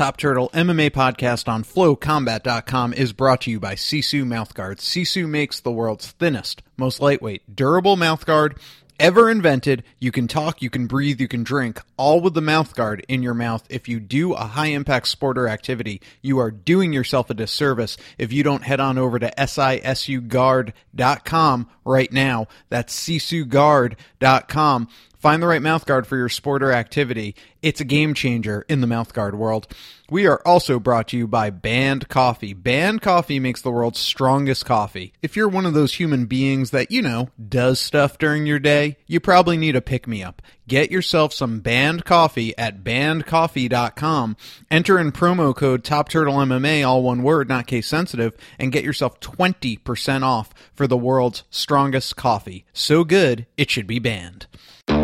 [0.00, 4.78] Top Turtle MMA podcast on flowcombat.com is brought to you by Sisu Mouthguard.
[4.78, 8.58] Sisu makes the world's thinnest, most lightweight, durable mouthguard
[8.98, 9.84] ever invented.
[9.98, 13.34] You can talk, you can breathe, you can drink, all with the mouthguard in your
[13.34, 13.62] mouth.
[13.68, 17.98] If you do a high impact sport or activity, you are doing yourself a disservice
[18.16, 22.48] if you don't head on over to sisuguard.com right now.
[22.70, 24.88] That's sisuguard.com.
[25.20, 27.34] Find the right mouthguard for your sport or activity.
[27.60, 29.66] It's a game changer in the mouthguard world.
[30.08, 32.54] We are also brought to you by Band Coffee.
[32.54, 35.12] Band Coffee makes the world's strongest coffee.
[35.20, 38.96] If you're one of those human beings that, you know, does stuff during your day,
[39.06, 40.40] you probably need a pick me up.
[40.66, 44.38] Get yourself some Band Coffee at bandcoffee.com.
[44.70, 48.84] Enter in promo code Top Turtle MMA, all one word, not case sensitive, and get
[48.84, 52.64] yourself 20% off for the world's strongest coffee.
[52.72, 54.46] So good, it should be banned.
[54.88, 54.94] We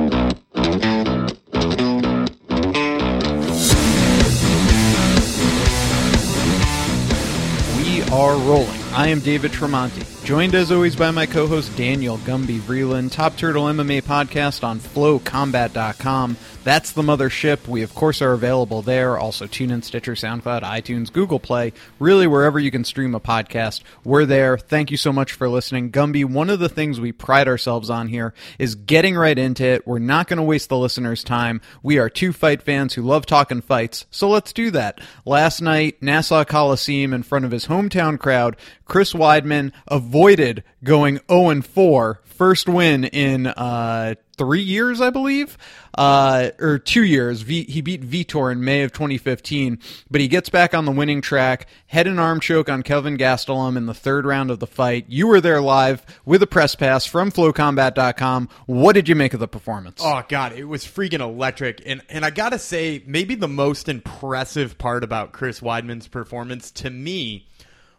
[8.13, 8.69] are rolling.
[8.93, 13.65] I am David Tremonti, joined as always by my co-host Daniel Gumby Vreeland, Top Turtle
[13.65, 16.37] MMA podcast on FlowCombat.com.
[16.67, 17.69] That's the mothership.
[17.69, 19.17] We of course are available there.
[19.17, 21.73] Also, TuneIn, Stitcher, SoundCloud, iTunes, Google Play.
[22.01, 24.59] Really, wherever you can stream a podcast, we're there.
[24.59, 26.25] Thank you so much for listening, Gumby.
[26.25, 29.87] One of the things we pride ourselves on here is getting right into it.
[29.87, 31.61] We're not going to waste the listeners' time.
[31.85, 35.01] We are two fight fans who love talking fights, so let's do that.
[35.25, 38.57] Last night, Nassau Coliseum, in front of his hometown crowd,
[38.87, 42.21] Chris Weidman avoided going 0 4.
[42.37, 45.57] First win in uh, three years, I believe,
[45.97, 47.41] uh, or two years.
[47.41, 49.79] V- he beat Vitor in May of 2015,
[50.11, 51.67] but he gets back on the winning track.
[51.87, 55.07] Head and arm choke on Kelvin Gastelum in the third round of the fight.
[55.09, 58.51] You were there live with a press pass from FlowCombat.com.
[58.67, 60.03] What did you make of the performance?
[60.05, 61.83] Oh god, it was freaking electric.
[61.87, 66.71] And and I got to say maybe the most impressive part about Chris Weidman's performance
[66.73, 67.47] to me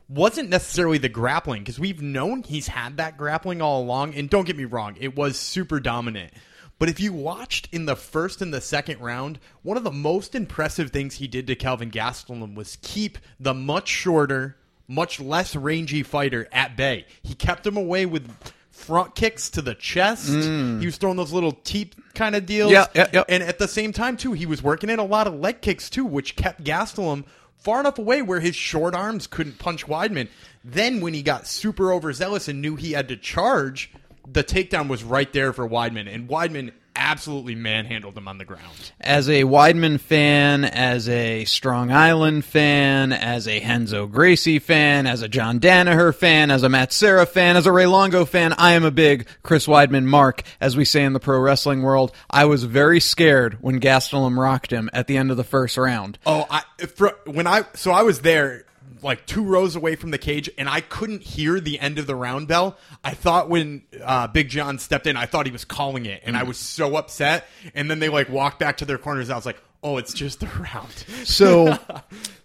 [0.09, 4.45] wasn't necessarily the grappling because we've known he's had that grappling all along and don't
[4.45, 6.34] get me wrong, it was super dominant.
[6.79, 10.35] But if you watched in the first and the second round, one of the most
[10.35, 14.57] impressive things he did to Kelvin Gastelum was keep the much shorter,
[14.88, 17.06] much less rangy fighter at bay.
[17.24, 18.31] He kept him away with
[18.69, 20.29] front kicks to the chest.
[20.29, 20.79] Mm.
[20.79, 22.72] He was throwing those little teep kind of deals.
[22.72, 23.24] Yeah, yeah, yeah.
[23.28, 25.89] And at the same time, too, he was working in a lot of leg kicks,
[25.89, 27.25] too, which kept Gastelum
[27.67, 30.29] far enough away where his short arms couldn't punch Weidman.
[30.63, 33.91] Then, when he got super overzealous and knew he had to charge,
[34.25, 36.07] the takedown was right there for Weidman.
[36.07, 38.91] And Weidman absolutely manhandled him on the ground.
[39.00, 45.22] as a Weidman fan, as a Strong Island fan, as a Renzo Gracie fan, as
[45.22, 48.74] a John Danaher fan, as a Matt Serra fan, as a Ray Longo fan, I
[48.74, 52.12] am a big Chris Weidman mark, as we say in the pro wrestling world.
[52.30, 56.18] I was very scared when Gastelum rocked him at the end of the first round.
[56.25, 58.66] Oh, I for, when I so I was there
[59.02, 62.16] like two rows away from the cage and I couldn't hear the end of the
[62.16, 62.78] round bell.
[63.03, 66.35] I thought when uh, Big John stepped in, I thought he was calling it, and
[66.38, 67.46] I was so upset.
[67.74, 69.30] And then they like walked back to their corners.
[69.30, 71.78] I was like, "Oh, it's just the round." So,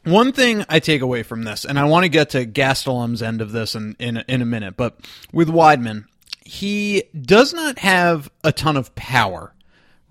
[0.05, 3.41] one thing I take away from this, and I want to get to Gastelum's end
[3.41, 4.99] of this in, in, in a minute, but
[5.33, 6.07] with Weidman,
[6.45, 9.55] he does not have a ton of power,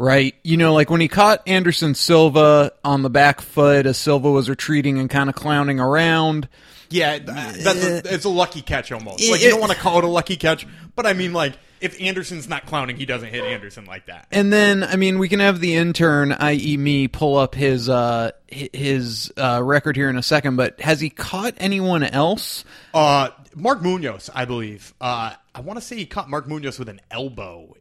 [0.01, 0.35] right?
[0.43, 4.49] You know, like when he caught Anderson Silva on the back foot as Silva was
[4.49, 6.49] retreating and kind of clowning around.
[6.89, 9.23] yeah, that's a, it's a lucky catch almost.
[9.23, 11.53] It- Like you don't want to call it a lucky catch, but I mean, like
[11.79, 14.27] if Anderson's not clowning, he doesn't hit Anderson like that.
[14.31, 18.31] And then, I mean, we can have the intern, i.e., me, pull up his uh,
[18.47, 20.57] his uh, record here in a second.
[20.57, 22.65] But has he caught anyone else?
[22.93, 24.93] Uh, Mark Munoz, I believe.
[25.01, 27.75] Uh, I want to say he caught Mark Munoz with an elbow.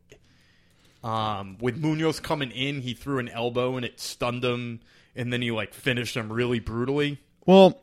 [1.03, 4.81] Um, with Munoz coming in, he threw an elbow and it stunned him,
[5.17, 7.19] and then he like finished him really brutally.
[7.47, 7.81] Well,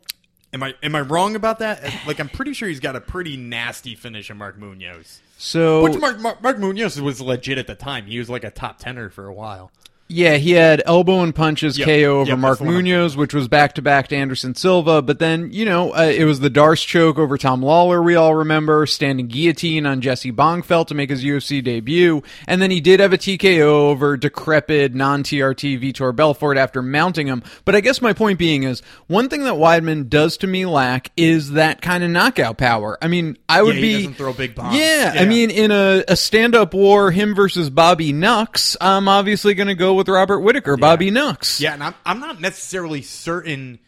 [0.53, 1.83] Am I am I wrong about that?
[2.07, 5.19] Like I'm pretty sure he's got a pretty nasty finish on Mark Munoz.
[5.37, 8.05] so Which Mark, Mark Mark Munoz was legit at the time.
[8.05, 9.71] He was like a top tenner for a while.
[10.09, 11.85] Yeah, he had elbow and punches Yep.
[11.87, 14.15] KO over Yep, Mark that's the one I'm- Munoz, which was back to back to
[14.15, 15.01] Anderson Silva.
[15.01, 18.33] But then, you know, uh, it was the Darce choke over Tom Lawlor, we all
[18.35, 22.23] remember, standing guillotine on Jesse Bongfeldt to make his UFC debut.
[22.47, 27.27] And then he did have a TKO over decrepit non TRT Vitor Belfort after mounting
[27.27, 27.43] him.
[27.65, 31.11] But I guess my point being is one thing that Weidman does to me lack
[31.17, 32.97] is that kind of knockout power.
[33.01, 33.93] I mean, I would he be.
[33.95, 34.77] doesn't throw big bombs.
[34.77, 39.53] Yeah, I mean, in a, a stand up war, him versus Bobby Nux, I'm obviously
[39.53, 41.59] going to go with Robert Whitaker, Bobby Nux.
[41.59, 43.79] Yeah, and I'm I'm not necessarily certain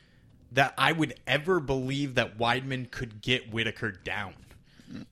[0.51, 4.33] that I would ever believe that Weidman could get Whitaker down.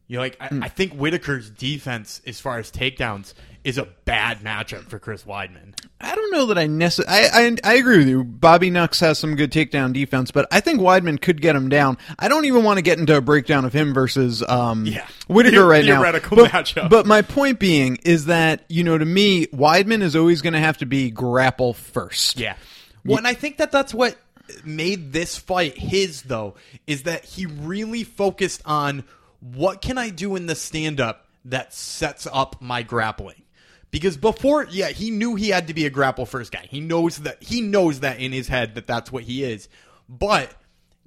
[0.07, 0.63] You know, like, Hmm.
[0.63, 3.35] I, I think Whitaker's defense, as far as takedowns,
[3.67, 5.73] is a bad matchup for Chris Weidman.
[5.99, 7.27] I don't know that I necessarily.
[7.27, 8.23] I, I I agree with you.
[8.23, 11.97] Bobby Nux has some good takedown defense, but I think Weidman could get him down.
[12.17, 15.05] I don't even want to get into a breakdown of him versus um, Yeah.
[15.27, 16.01] Whitaker right now.
[16.01, 16.21] But,
[16.51, 16.89] matchup.
[16.89, 20.59] but my point being is that you know to me Weidman is always going to
[20.59, 22.39] have to be grapple first.
[22.39, 22.55] Yeah.
[23.03, 24.15] Well, and I think that that's what
[24.63, 26.55] made this fight his, though,
[26.85, 29.03] is that he really focused on
[29.41, 33.41] what can I do in the stand up that sets up my grappling.
[33.89, 36.67] Because before, yeah, he knew he had to be a grapple first guy.
[36.69, 39.69] He knows that he knows that in his head that that's what he is.
[40.09, 40.53] But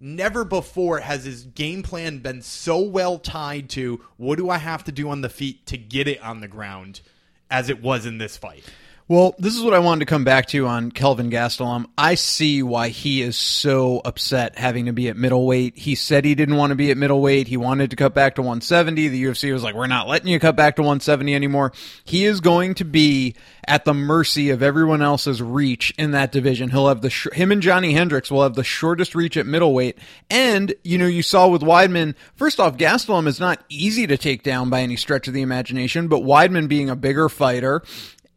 [0.00, 4.84] never before has his game plan been so well tied to what do I have
[4.84, 7.02] to do on the feet to get it on the ground
[7.50, 8.64] as it was in this fight.
[9.10, 11.86] Well, this is what I wanted to come back to on Kelvin Gastelum.
[11.98, 15.76] I see why he is so upset having to be at middleweight.
[15.76, 17.48] He said he didn't want to be at middleweight.
[17.48, 19.08] He wanted to cut back to 170.
[19.08, 21.72] The UFC was like, "We're not letting you cut back to 170 anymore."
[22.04, 23.34] He is going to be
[23.66, 26.70] at the mercy of everyone else's reach in that division.
[26.70, 29.98] He'll have the sh- him and Johnny Hendricks will have the shortest reach at middleweight.
[30.30, 32.14] And you know, you saw with Weidman.
[32.36, 36.06] First off, Gastelum is not easy to take down by any stretch of the imagination,
[36.06, 37.82] but Weidman being a bigger fighter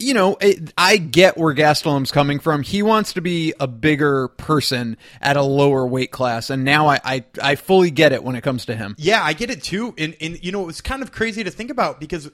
[0.04, 2.62] you know, it, I get where Gastelum's coming from.
[2.62, 7.00] He wants to be a bigger person at a lower weight class, and now I,
[7.04, 8.96] I, I fully get it when it comes to him.
[8.98, 9.94] Yeah, I get it too.
[9.98, 12.30] And and you know, it was kind of crazy to think about because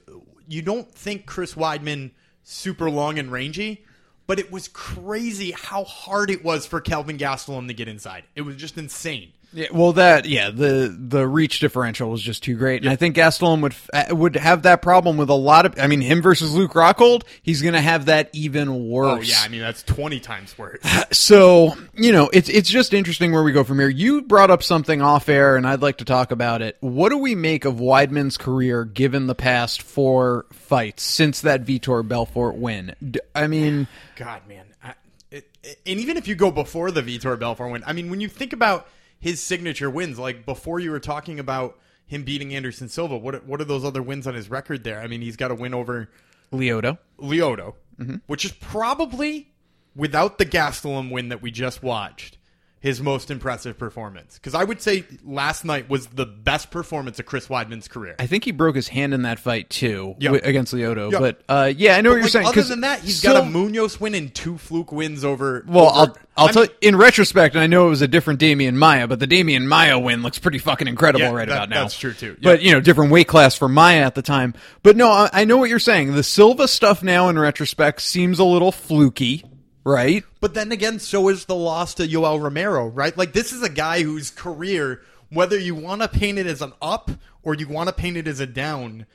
[0.48, 2.10] you don't think Chris Weidman
[2.42, 3.84] super long and rangy,
[4.26, 8.24] but it was crazy how hard it was for Kelvin Gastelum to get inside.
[8.34, 9.32] It was just insane.
[9.52, 13.16] Yeah, well, that yeah, the the reach differential was just too great, and I think
[13.16, 15.78] Gastelum would uh, would have that problem with a lot of.
[15.78, 19.18] I mean, him versus Luke Rockhold, he's going to have that even worse.
[19.18, 20.78] Oh yeah, I mean that's twenty times worse.
[21.12, 23.88] So, you know, it's it's just interesting where we go from here.
[23.88, 26.76] You brought up something off air, and I'd like to talk about it.
[26.80, 32.06] What do we make of Weidman's career given the past four fights since that Vitor
[32.06, 32.94] Belfort win?
[33.34, 34.66] I mean, God, man.
[34.82, 34.94] I,
[35.32, 38.20] it, it- and even if you go before the Vitor Belfort win, I mean, when
[38.20, 38.86] you think about
[39.20, 43.40] his signature wins, like before you were talking about him beating Anderson Silva, what are-
[43.46, 45.00] what are those other wins on his record there?
[45.00, 46.10] I mean, he's got a win over
[46.52, 46.98] Lyoto.
[47.20, 48.16] Lyoto, mm-hmm.
[48.26, 49.52] which is probably
[49.94, 52.38] without the Gastelum win that we just watched,
[52.82, 54.34] his most impressive performance.
[54.34, 58.16] Because I would say last night was the best performance of Chris Weidman's career.
[58.18, 60.32] I think he broke his hand in that fight too Yep.
[60.32, 61.12] wi- against Lyoto.
[61.12, 61.20] Yep.
[61.20, 62.46] But uh, yeah, I know what you're Like, saying.
[62.46, 65.62] other than that, he's Sil- got a Munoz win and two fluke wins over.
[65.68, 68.08] Well, over- I'll I'll I tell mean, in retrospect, and I know it was a
[68.08, 71.54] different Demian Maia, but the Demian Maia win looks pretty fucking incredible Yeah, right that-
[71.54, 71.82] about now.
[71.82, 72.38] that's true, too.
[72.42, 74.54] But you know, different weight class for Maia at the time.
[74.82, 76.14] But no, I, I know what you're saying.
[76.14, 79.44] The Silva stuff now in retrospect seems a little fluky,
[79.90, 80.24] right?
[80.40, 83.16] But then again, so is the loss to Yoel Romero, right?
[83.16, 86.72] Like this is a guy whose career, whether you want to paint it as an
[86.80, 87.10] up
[87.42, 89.06] or you want to paint it as a down,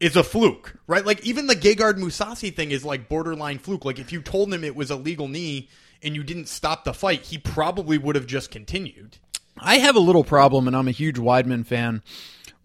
[0.00, 1.06] is a fluke, right?
[1.06, 3.84] Like even the Gegard Mousasi thing is like borderline fluke.
[3.84, 5.68] Like if you told him it was a legal knee
[6.02, 9.18] and you didn't stop the fight, he probably would have just continued.
[9.58, 12.02] I have a little problem, and I'm a huge Weidman fan.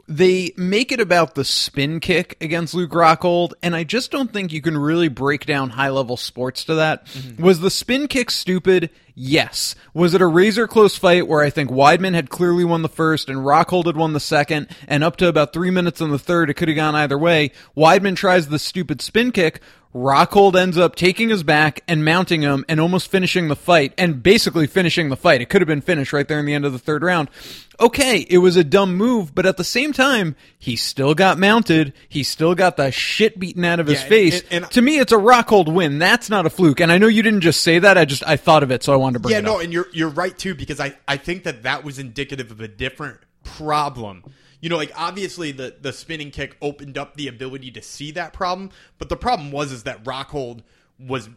[0.07, 4.51] They make it about the spin kick against Luke Rockhold, and I just don't think
[4.51, 7.05] you can really break down high level sports to that.
[7.05, 7.41] Mm-hmm.
[7.41, 8.89] Was the spin kick stupid?
[9.15, 9.75] Yes.
[9.93, 13.29] Was it a razor close fight where I think Weidman had clearly won the first
[13.29, 16.49] and Rockhold had won the second, and up to about three minutes in the third,
[16.49, 17.51] it could have gone either way?
[17.77, 19.61] Weidman tries the stupid spin kick.
[19.93, 24.23] Rockhold ends up taking his back and mounting him and almost finishing the fight and
[24.23, 25.41] basically finishing the fight.
[25.41, 27.29] It could have been finished right there in the end of the third round.
[27.77, 31.91] Okay, it was a dumb move, but at the same time, he still got mounted.
[32.07, 34.41] He still got the shit beaten out of his Yeah, and- face.
[34.51, 35.99] and- and- to me, it's a Rockhold win.
[35.99, 36.79] That's not a fluke.
[36.79, 37.97] And I know you didn't just say that.
[37.97, 39.55] I just I thought of it, so I wanted to bring yeah, it Yeah, no,
[39.57, 39.63] up.
[39.63, 42.67] and you're you're right too because I I think that that was indicative of a
[42.69, 44.23] different problem.
[44.61, 48.31] You know, like obviously the the spinning kick opened up the ability to see that
[48.31, 50.61] problem, but the problem was is that Rockhold
[50.99, 51.29] was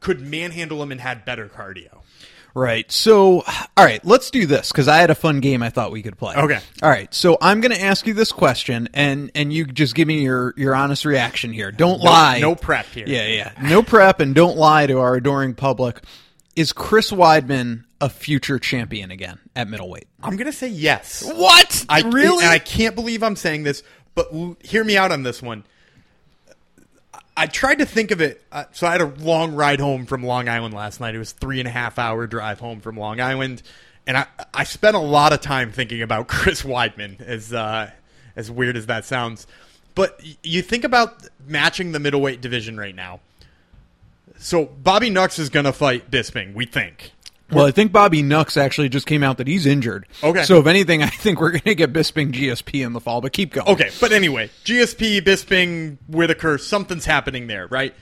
[0.00, 2.02] could manhandle him and had better cardio.
[2.56, 2.90] Right.
[2.90, 3.42] So,
[3.76, 6.16] all right, let's do this because I had a fun game I thought we could
[6.16, 6.34] play.
[6.36, 6.58] Okay.
[6.82, 7.12] All right.
[7.12, 10.54] So I'm going to ask you this question, and and you just give me your
[10.56, 11.70] your honest reaction here.
[11.70, 12.40] Don't lie.
[12.40, 13.04] no prep here.
[13.06, 13.52] Yeah, yeah.
[13.62, 16.02] No prep, and don't lie to our adoring public.
[16.56, 20.06] Is Chris Weidman a future champion again at middleweight?
[20.22, 21.22] I'm gonna say yes.
[21.24, 21.84] What?
[21.88, 22.44] I really?
[22.44, 23.82] and I can't believe I'm saying this,
[24.14, 25.64] but l- hear me out on this one.
[27.36, 28.42] I tried to think of it.
[28.50, 31.14] Uh, so I had a long ride home from Long Island last night.
[31.14, 33.62] It was three and a half hour drive home from Long Island,
[34.06, 37.20] and I I spent a lot of time thinking about Chris Weidman.
[37.20, 37.90] As uh,
[38.36, 39.46] as weird as that sounds,
[39.94, 43.20] but y- you think about matching the middleweight division right now.
[44.38, 46.52] So Bobby Nux is going to fight Bisping.
[46.54, 47.12] We think.
[47.50, 50.06] Well, I think Bobby Nux actually just came out that he's injured.
[50.22, 50.42] Okay.
[50.42, 53.20] So if anything, I think we're going to get Bisping GSP in the fall.
[53.20, 53.68] But keep going.
[53.68, 57.94] Okay, but anyway, GSP, Bisping, Whitaker, something's happening there, right?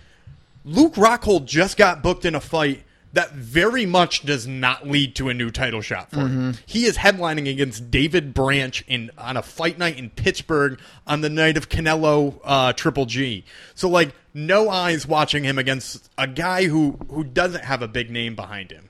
[0.65, 2.85] Luke Rockhold just got booked in a fight
[3.15, 6.55] that very much does not lead to a new title shot for him.
[6.67, 11.31] He is headlining against David Branch in on a fight night in Pittsburgh on the
[11.31, 13.45] night of Canelo uh, Triple G.
[13.77, 18.11] So like no eyes watching him against a guy who who doesn't have a big
[18.11, 18.89] name behind him.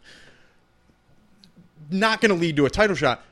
[1.90, 3.22] Not going to lead to a title shot.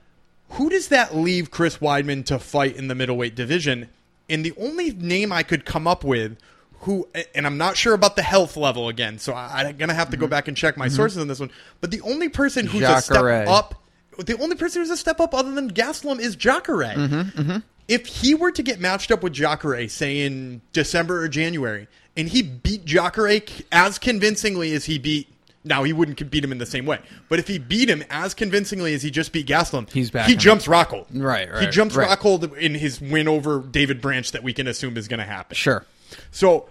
[0.51, 3.89] Who does that leave Chris Weidman to fight in the middleweight division?
[4.29, 6.37] And the only name I could come up with
[6.83, 10.11] who and I'm not sure about the health level again, so I, I'm gonna have
[10.11, 10.31] to go mm-hmm.
[10.31, 10.97] back and check my mm-hmm.
[10.97, 11.51] sources on this one.
[11.81, 13.81] But the only person who's a step up,
[14.19, 16.95] the only person who's a step up other than Gastelum is Jacare.
[16.95, 21.87] Mm-hmm, if he were to get matched up with Jacare, say in December or January,
[22.17, 25.29] and he beat Jacare as convincingly as he beat.
[25.65, 28.35] Now he wouldn't beat him in the same way, but if he beat him as
[28.35, 31.07] convincingly as he just beat Gastelum, He's back He jumps Rockhold.
[31.13, 31.63] Right, Right.
[31.63, 32.09] He jumps right.
[32.09, 35.55] Rockhold in his win over David Branch that we can assume is going to happen.
[35.55, 35.85] Sure.
[36.31, 36.69] So,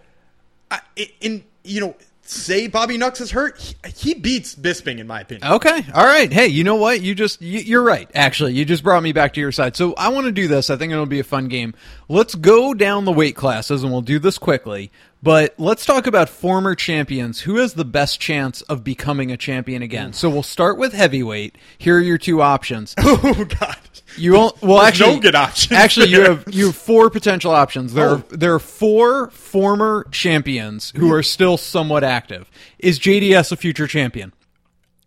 [0.70, 0.82] I,
[1.22, 5.52] in you know, say Bobby Nux is hurt, he, he beats Bisping in my opinion.
[5.52, 5.86] Okay.
[5.94, 6.32] All right.
[6.32, 7.02] Hey, you know what?
[7.02, 8.10] You just you, you're right.
[8.14, 9.76] Actually, you just brought me back to your side.
[9.76, 10.70] So I want to do this.
[10.70, 11.74] I think it'll be a fun game.
[12.10, 14.92] Let's go down the weight classes, and we'll do this quickly.
[15.24, 17.42] But let's talk about former champions.
[17.42, 20.14] Who has the best chance of becoming a champion again?
[20.14, 21.58] So we'll start with heavyweight.
[21.78, 22.96] Here are your two options.
[23.04, 23.78] Oh God,
[24.18, 27.52] You won't, well There's actually no good options Actually, you have you have four potential
[27.52, 27.94] options.
[27.94, 28.14] There Oh.
[28.32, 32.50] are there are four former champions who are still somewhat active.
[32.80, 34.34] Is JDS a future champion?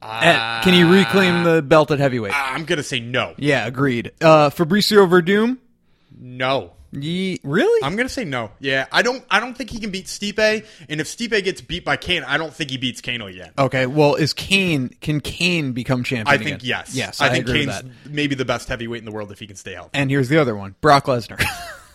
[0.01, 2.35] At- can he reclaim the belt at heavyweight?
[2.37, 4.13] I'm gonna say no, yeah, agreed.
[4.21, 5.59] Uh, Fabricio Werdum.
[6.17, 6.71] no.
[6.95, 7.83] Ye- really?
[7.83, 8.51] I'm gonna say no.
[8.61, 9.25] Yeah, I don't.
[9.31, 10.67] I don't think he can beat Stipe.
[10.89, 13.53] And if Stipe gets beat by Cain, I don't think he beats Cain again.
[13.59, 13.87] okay.
[13.87, 14.91] Well, is Cain?
[15.01, 16.29] Can Cain become champion?
[16.29, 16.49] I again?
[16.49, 16.95] think yes.
[16.95, 19.57] Yes, I, think agree Cain's maybe the best heavyweight in the world if he can
[19.57, 19.91] stay healthy.
[19.95, 21.45] And here's the other one: Brock Lesnar.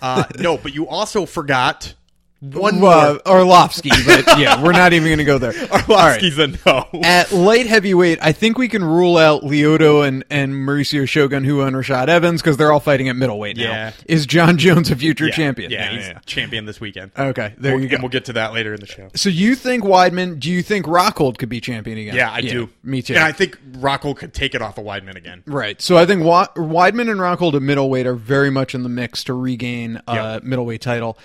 [0.02, 1.94] Uh, no, but you also forgot
[2.42, 2.92] one uh, more.
[3.26, 5.54] Arlovski, but yeah, we're not even going to go there.
[5.72, 6.22] All right.
[6.22, 6.88] A no.
[7.04, 11.62] At light heavyweight, I think we can rule out Lyoto and, and Mauricio Shogun, who
[11.62, 13.64] and Rashad Evans, because they're all fighting at middleweight now.
[13.64, 13.92] Yeah.
[14.06, 15.72] Is Jon Jones a future Yeah, champion?
[15.72, 17.12] Yeah, he's champion this weekend.
[17.18, 17.96] Okay, there We'll- you go.
[17.96, 19.10] And we'll get to that later in the show.
[19.16, 20.40] so you think Weidman?
[20.40, 22.16] Do you think Rockhold could be champion again?
[22.16, 22.70] Yeah, I do.
[22.84, 23.16] Me too.
[23.16, 25.44] And I think Rockhold could take it off of Weidman again.
[25.46, 25.82] Right.
[25.82, 29.24] So I think Wa- Weidman and Rockhold at middleweight are very much in the mix
[29.26, 30.44] to regain a Yep.
[30.44, 31.18] middleweight title.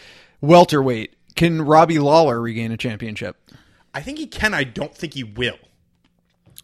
[0.44, 3.36] Welterweight, can Robbie Lawler regain a championship?
[3.92, 4.54] I think he can.
[4.54, 5.58] I don't think he will.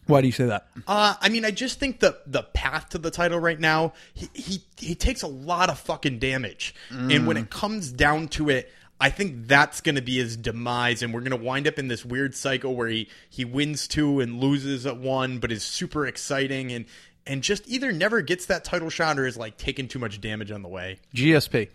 [0.07, 0.67] Why do you say that?
[0.87, 4.29] Uh, I mean, I just think the the path to the title right now, he
[4.33, 8.71] he, he takes a lot of fucking damage, and when it comes down to it,
[8.99, 11.87] I think that's going to be his demise, and we're going to wind up in
[11.87, 16.05] this weird cycle where he he wins two and loses at one, but is super
[16.05, 16.85] exciting and
[17.25, 20.51] and just either never gets that title shot or is like taking too much damage
[20.51, 20.99] on the way.
[21.15, 21.69] GSP.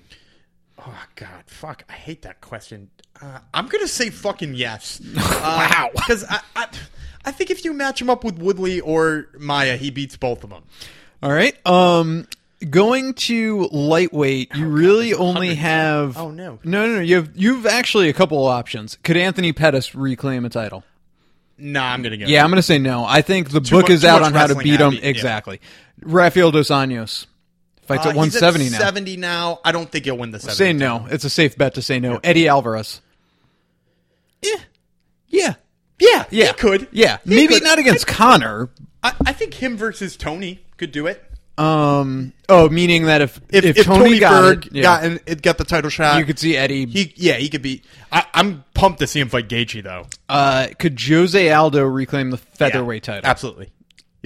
[0.78, 1.85] Oh God, fuck!
[1.88, 2.90] I hate that question.
[3.21, 5.00] Uh, I'm gonna say fucking yes.
[5.16, 6.68] wow, because I, I,
[7.25, 10.50] I think if you match him up with Woodley or Maia, he beats both of
[10.50, 10.64] them.
[11.23, 11.54] All right.
[11.66, 12.28] Um,
[12.71, 16.16] going to lightweight, you really there's a only have.
[16.16, 16.59] Oh, no.
[16.62, 17.00] no, no, no.
[17.00, 18.97] You have you've actually a couple of options.
[19.02, 20.85] Could Anthony Pettis reclaim a title?
[21.59, 22.26] Nah, I'm gonna go.
[22.26, 23.04] Yeah, I'm going to say no.
[23.04, 24.92] I think the book mu- is out on how to beat him.
[24.92, 25.09] habit, yeah.
[25.09, 25.61] Exactly.
[26.02, 27.26] Rafael dos Anjos
[27.87, 28.85] fights Uh, at 170 he's at now.
[28.87, 29.61] 70 now.
[29.64, 30.57] I don't think he'll win the 70.
[30.57, 31.07] Say no.
[31.11, 32.21] It's a safe bet to say no.
[32.25, 33.00] Eddie Alvarez.
[34.43, 34.57] Yeah.
[35.28, 35.55] Yeah.
[35.99, 36.47] Yeah, Yeah.
[36.49, 36.88] he could.
[36.93, 37.19] Yeah.
[37.25, 37.62] He Maybe could.
[37.64, 38.69] not against Conor.
[39.02, 41.23] I, I think him versus Tony could do it.
[41.59, 42.35] Um.
[42.50, 45.21] Oh, meaning that if If, if, if Tony, Tony, got Berg it, yeah, got and
[45.25, 46.85] it got the title shot, you could see Eddie.
[46.85, 47.81] he yeah he could be.
[48.12, 50.07] I, I'm pumped to see him fight Gaethje though.
[50.28, 53.31] uh, could Jose Aldo reclaim the featherweight Yeah, title?
[53.31, 53.71] Absolutely.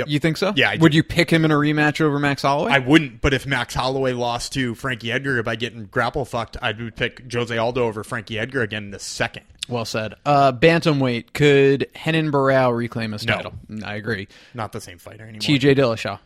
[0.00, 0.08] Yep.
[0.08, 0.52] You think so?
[0.56, 0.76] Yeah, I.
[0.76, 2.72] Would you pick him in a rematch over Max Holloway?
[2.72, 6.72] I wouldn't, but if Max Holloway lost to Frankie Edgar by getting grapple fucked, I
[6.72, 9.44] would pick Jose Aldo over Frankie Edgar again in the second.
[9.68, 10.14] well said.
[10.26, 11.32] Uh, bantamweight.
[11.32, 13.36] Could Renan Barao reclaim his No.
[13.36, 13.52] title?
[13.84, 14.26] I agree.
[14.54, 15.40] Not the same fighter anymore.
[15.40, 15.74] T.J.
[15.76, 16.18] Dillashaw.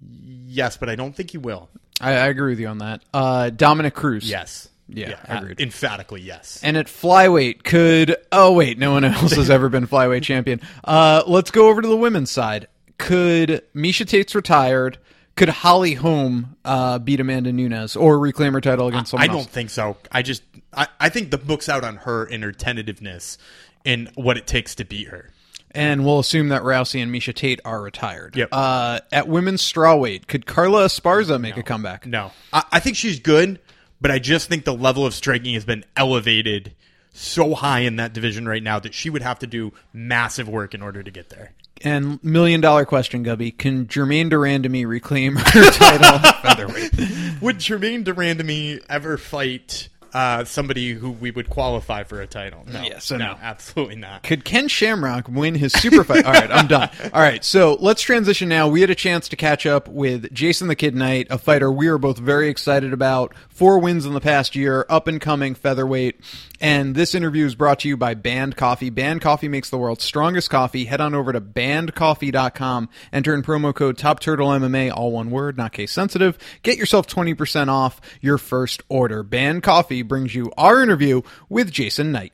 [0.00, 1.68] Yes, but I don't think he will.
[2.00, 3.02] I, I agree with you on that.
[3.14, 4.28] Uh, Dominick Cruz.
[4.28, 4.68] Yes.
[4.88, 5.60] Yeah, uh, agreed.
[5.60, 6.60] emphatically yes.
[6.62, 10.60] And at flyweight, could oh wait, no one else has ever been flyweight champion.
[10.84, 12.66] Uh, let's go over to the women's side.
[12.98, 14.98] Could Miesha Tate's retired?
[15.34, 19.44] Could Holly Holm uh, beat Amanda Nunes or reclaim her title against someone I else?
[19.44, 19.96] don't think so.
[20.10, 20.42] I just
[20.74, 23.38] I, I think the book's out on her and her tentativeness
[23.84, 25.30] and what it takes to beat her.
[25.74, 28.36] And we'll assume that Rousey and Miesha Tate are retired.
[28.36, 28.50] Yep.
[28.52, 32.06] Uh, at women's strawweight, could Carla Esparza make a comeback?
[32.06, 33.58] No, I, I think she's good,
[33.98, 36.74] but I just think the level of striking has been elevated
[37.12, 40.74] so high in that division right now that she would have to do massive work
[40.74, 41.52] in order to get there.
[41.84, 47.40] And million dollar question, Gumby: Can Germaine de Randamie reclaim her title featherweight?
[47.40, 52.64] Would Germaine de Randamie ever fight uh, somebody who we would qualify for a title.
[52.70, 53.38] No, Yes, I no, know.
[53.42, 54.22] absolutely not.
[54.22, 56.24] Could Ken Shamrock win his super fight?
[56.24, 56.90] All right, I'm done.
[57.12, 58.68] All right, so let's transition now.
[58.68, 61.88] We had a chance to catch up with Jason the Kid Knight, a fighter we
[61.88, 63.34] are both very excited about.
[63.48, 66.20] Four wins in the past year, up and coming featherweight.
[66.60, 68.90] And this interview is brought to you by Band Coffee.
[68.90, 70.84] Band Coffee makes the world's strongest coffee.
[70.84, 75.56] Head on over to bandcoffee.com, enter in promo code Top Turtle MMA, all one word,
[75.56, 76.38] not case sensitive.
[76.62, 79.22] Get yourself 20% off your first order.
[79.22, 82.32] Band Coffee brings you our interview with Jason Knight.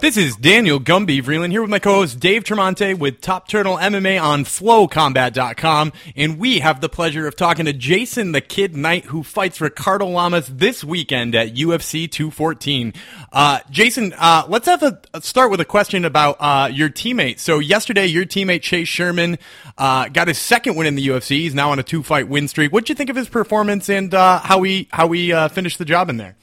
[0.00, 4.20] This is Daniel Gumby Vreeland here with my co-host Dave Tremonte with Top Turtle MMA
[4.20, 9.22] on FlowCombat.com, and we have the pleasure of talking to Jason the Kid Knight, who
[9.22, 12.94] fights Ricardo Lamas this weekend at UFC 214.
[13.30, 17.38] Uh, Jason, uh, let's have a start with a question about uh, your teammate.
[17.38, 19.38] So yesterday, your teammate Chase Sherman
[19.76, 21.40] uh, got his second win in the UFC.
[21.40, 22.72] He's now on a two-fight win streak.
[22.72, 25.78] What would you think of his performance and uh, how he how he uh, finished
[25.78, 26.36] the job in there?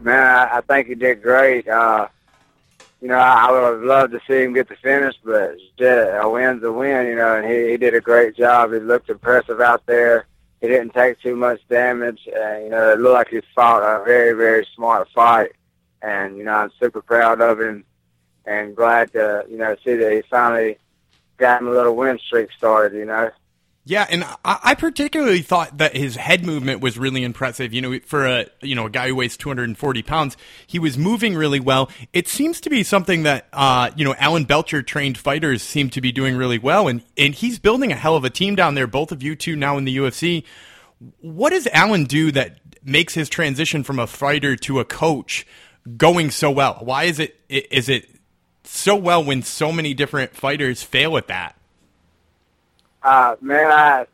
[0.00, 1.68] Man, I, I think he did great.
[1.68, 2.08] Uh,
[3.00, 6.20] you know, I, I would have loved to see him get the finish, but yeah,
[6.20, 8.72] a win's a win, you know, and he, he did a great job.
[8.72, 10.26] He looked impressive out there.
[10.60, 12.28] He didn't take too much damage.
[12.34, 15.52] And, you know, it looked like he fought a very, very smart fight.
[16.02, 17.84] And, you know, I'm super proud of him
[18.44, 20.76] and glad to, you know, see that he finally
[21.38, 23.30] got him a little win streak started, you know.
[23.84, 27.72] Yeah, and I, particularly thought that his head movement was really impressive.
[27.72, 31.34] You know, for a you know a guy who weighs 240 pounds, he was moving
[31.34, 31.90] really well.
[32.12, 36.00] It seems to be something that uh, you know Alan Belcher trained fighters seem to
[36.02, 38.86] be doing really well, and and he's building a hell of a team down there.
[38.86, 40.44] Both of you two now in the UFC.
[41.20, 45.46] What does Alan do that makes his transition from a fighter to a coach
[45.96, 46.78] going so well?
[46.82, 48.08] Why is it is it
[48.64, 51.56] so well when so many different fighters fail at that?
[53.02, 54.06] Uh, man, I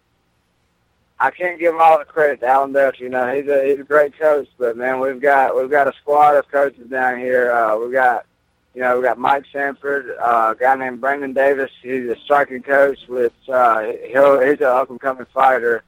[1.19, 3.05] I can't give him all the credit to Alan Belcher.
[3.05, 5.93] You know, he's a he's a great coach, but man, we've got we've got a
[6.01, 7.51] squad of coaches down here.
[7.51, 8.27] Uh, we've got
[8.75, 11.71] you know we've got Mike Sanford, uh, a guy named Brandon Davis.
[11.83, 15.83] He's a striking coach, With uh, he'll he's an up and coming fighter.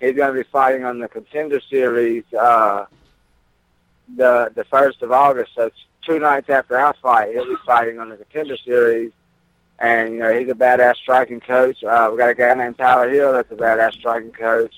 [0.00, 2.84] He's going to be fighting on the Contender Series uh,
[4.16, 5.52] the the first of August.
[5.54, 5.70] So
[6.06, 9.12] two nights after our fight, he'll be fighting on the Contender Series
[9.78, 11.82] and you know he's a badass striking coach.
[11.82, 14.74] Uh, we got a guy named Tyler Hill that's a badass striking coach.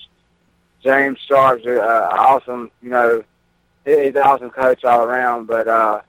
[0.83, 2.71] James Sharp's uh, awesome.
[2.81, 3.23] You know,
[3.85, 5.45] he's an awesome coach all around.
[5.45, 6.01] But uh,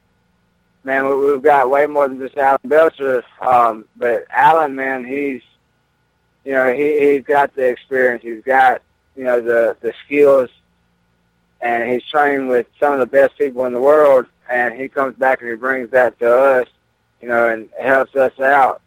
[0.85, 3.25] man, we, we've got way more than just Alan Belcher.
[3.41, 5.43] Um, but Alan, man, he's
[6.45, 8.23] you know he he's got the experience.
[8.23, 8.83] He's got
[9.17, 10.51] you know the the skills,
[11.61, 14.27] and he's trained with some of the best people in the world.
[14.51, 16.69] And he comes back and he brings that to us
[17.21, 18.81] you know, and helps us out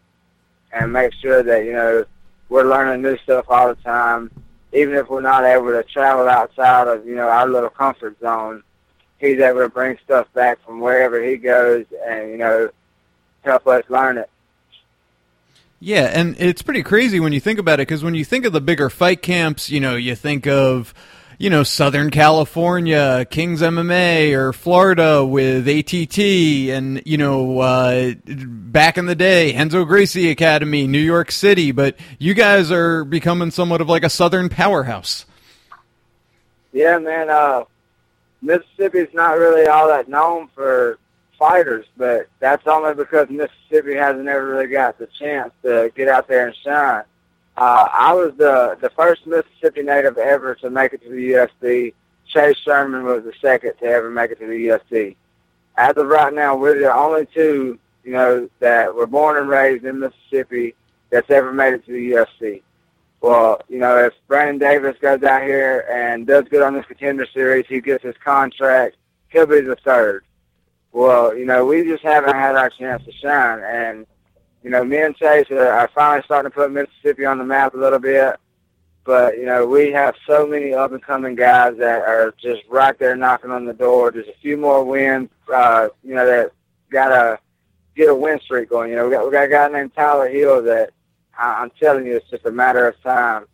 [0.71, 2.05] and makes sure that, you know,
[2.49, 4.31] we're learning new stuff all the time.
[4.73, 8.63] Even if we're not able to travel outside of, you know, our little comfort zone,
[9.19, 12.69] he's able to bring stuff back from wherever he goes and, you know,
[13.41, 14.29] help us learn it.
[15.79, 18.53] Yeah, and it's pretty crazy when you think about it because when you think of
[18.53, 20.93] the bigger fight camps, you know, you think of
[21.41, 26.19] you know, Southern California, Kings MMA, or Florida with ATT,
[26.69, 31.97] and, you know, uh, back in the day, Renzo Gracie Academy, New York City, but
[32.19, 35.25] you guys are becoming somewhat of like a Southern powerhouse.
[36.73, 37.63] Yeah, man, uh,
[38.43, 40.99] Mississippi's not really all that known for
[41.39, 46.27] fighters, but that's only because Mississippi hasn't ever really got the chance to get out
[46.27, 47.03] there and shine.
[47.61, 51.93] Uh, I was the the first Mississippi native ever to make it to the UFC.
[52.25, 55.15] Chase Sherman was the second to ever make it to the UFC.
[55.77, 59.85] As of right now, we're the only two, you know, that were born and raised
[59.85, 60.73] in Mississippi
[61.11, 62.63] that's ever made it to the UFC.
[63.21, 67.27] Well, you know, if Brandon Davis goes out here and does good on this contender
[67.31, 68.95] series, he gets his contract,
[69.29, 70.23] he'll be the third.
[70.93, 74.07] Well, you know, we just haven't had our chance to shine, and
[74.63, 77.73] you know, me and Chase are, are finally starting to put Mississippi on the map
[77.73, 78.37] a little bit.
[79.03, 82.97] But, you know, we have so many up and coming guys that are just right
[82.99, 84.11] there knocking on the door.
[84.11, 86.51] There's a few more wins, uh, you know, that
[86.91, 87.39] got to
[87.95, 88.91] get a win streak going.
[88.91, 90.91] You know, we got, we got a guy named Tyler Hill that
[91.35, 93.45] I, I'm telling you, it's just a matter of time.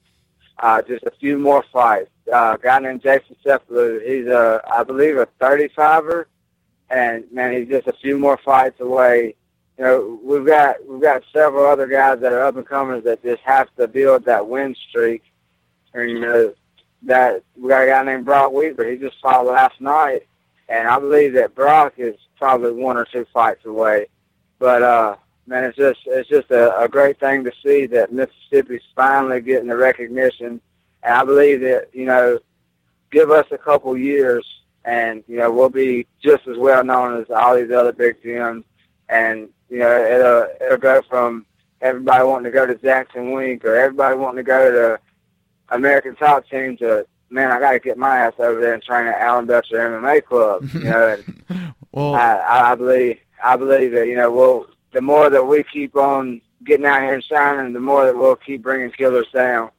[0.60, 2.10] Uh, just a few more fights.
[2.32, 6.26] Uh, a guy named Jason Cephalou, he's a, I believe, a 35er.
[6.89, 9.36] And, man, he's just a few more fights away
[9.78, 13.24] you know, we've got we've got several other guys that are up and comers that
[13.24, 15.24] just have to build that win streak.
[15.94, 16.54] And you know,
[17.04, 18.90] that we got a guy named Brock Weaver.
[18.90, 20.28] He just fought last night,
[20.68, 24.08] and I believe that Brock is probably one or two fights away.
[24.60, 28.82] But uh, man, it's just it's just a, a great thing to see that Mississippi's
[28.96, 30.60] finally getting the recognition,
[31.04, 32.40] and I believe that you know,
[33.12, 34.46] give us a couple years,
[34.86, 38.63] and you know we'll be just as well known as all these other big gyms,
[39.08, 41.45] and you know it'll it'll go from
[41.82, 44.99] everybody wanting to go to Jackson Wink or everybody wanting to go to
[45.69, 49.08] American Top Team to man, I got to get my ass over there and train
[49.08, 50.69] at Alan Belcher MMA Club.
[50.73, 51.17] You know,
[51.49, 55.63] and Well, I, I believe I believe that you know we'll the more that we
[55.63, 59.71] keep on getting out here and shining, the more that we'll keep bringing killers down.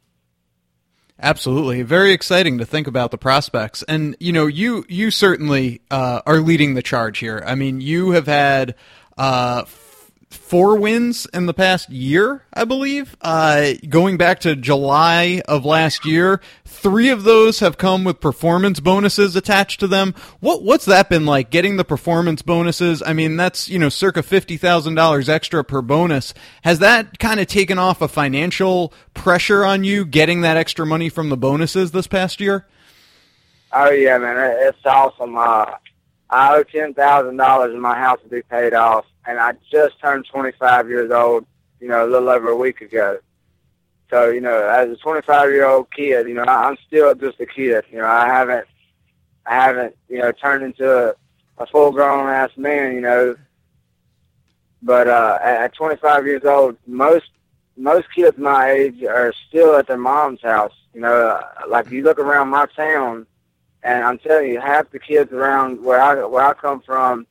[1.21, 6.23] Absolutely, very exciting to think about the prospects, and you know, you you certainly uh,
[6.27, 7.43] are leading the charge here.
[7.47, 8.75] I mean, you have had
[9.19, 13.17] uh, f- four wins in the past year, I believe.
[13.21, 18.79] Uh, going back to July of last year, three of those have come with performance
[18.81, 20.15] bonuses attached to them.
[20.41, 21.51] What what's that been like?
[21.51, 23.03] Getting the performance bonuses?
[23.05, 26.33] I mean, that's you know, circa fifty thousand dollars extra per bonus.
[26.63, 31.09] Has that kind of taken off a financial pressure on you getting that extra money
[31.09, 32.67] from the bonuses this past year?
[33.73, 35.37] Oh yeah, man, it's awesome.
[35.37, 35.67] Uh,
[36.31, 39.99] I owe ten thousand dollars in my house to be paid off, and I just
[40.01, 41.47] turned twenty five years old.
[41.81, 43.19] You know, a little over a week ago.
[44.11, 47.41] So you know, as a twenty five year old kid, you know, I'm still just
[47.41, 47.85] a kid.
[47.91, 48.67] You know, I haven't,
[49.47, 51.15] I haven't, you know, turned into a,
[51.59, 52.95] a full grown ass man.
[52.95, 53.37] You know,
[54.83, 57.31] but uh, at, at 25 years old, most
[57.77, 60.75] most kids my age are still at their mom's house.
[60.95, 63.27] You know, like you look around my town,
[63.83, 67.27] and I'm telling you, half the kids around where I where I come from,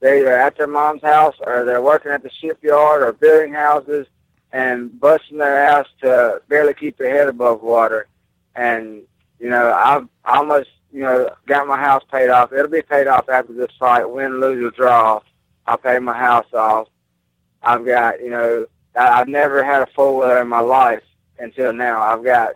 [0.00, 4.06] they're at their mom's house or they're working at the shipyard or building houses
[4.52, 8.06] and busting their ass to barely keep their head above water.
[8.54, 9.02] And
[9.38, 12.52] you know, I've almost you know got my house paid off.
[12.52, 15.20] It'll be paid off after this fight, win, lose, or draw.
[15.66, 16.88] I'll pay my house off.
[17.62, 21.02] I've got you know I- I've never had a four wheeler in my life
[21.38, 22.00] until now.
[22.02, 22.54] I've got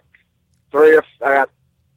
[0.70, 1.50] three or I got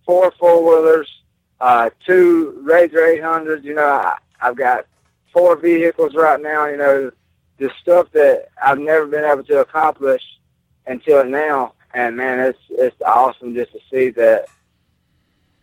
[0.05, 1.18] four four wheelers,
[1.61, 3.63] uh, two Razor 800s.
[3.63, 4.85] You know, I, I've got
[5.33, 6.65] four vehicles right now.
[6.67, 7.11] You know,
[7.57, 10.23] the stuff that I've never been able to accomplish
[10.87, 11.73] until now.
[11.93, 14.45] And man, it's it's awesome just to see that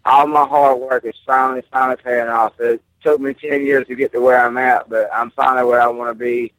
[0.04, 2.58] all my hard work is finally finally paying off.
[2.58, 5.80] It took me ten years to get to where I'm at, but I'm finally where
[5.80, 6.52] I want to be,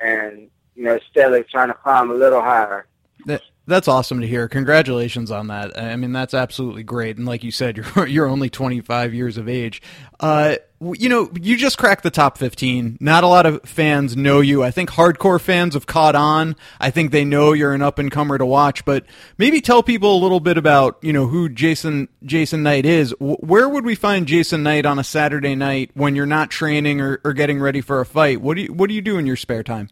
[0.00, 2.86] and you know, steadily trying to climb a little higher.
[3.26, 4.48] That, that's awesome to hear.
[4.48, 5.78] Congratulations on that.
[5.78, 7.16] I mean, that's absolutely great.
[7.16, 9.80] And like you said, you're you're only 25 years of age.
[10.18, 12.98] Uh, you know, you just cracked the top 15.
[13.00, 14.62] Not a lot of fans know you.
[14.62, 16.56] I think hardcore fans have caught on.
[16.78, 18.84] I think they know you're an up and comer to watch.
[18.84, 19.04] But
[19.38, 23.14] maybe tell people a little bit about you know who Jason Jason Knight is.
[23.20, 27.20] Where would we find Jason Knight on a Saturday night when you're not training or,
[27.24, 28.40] or getting ready for a fight?
[28.40, 29.90] What do you what do you do in your spare time?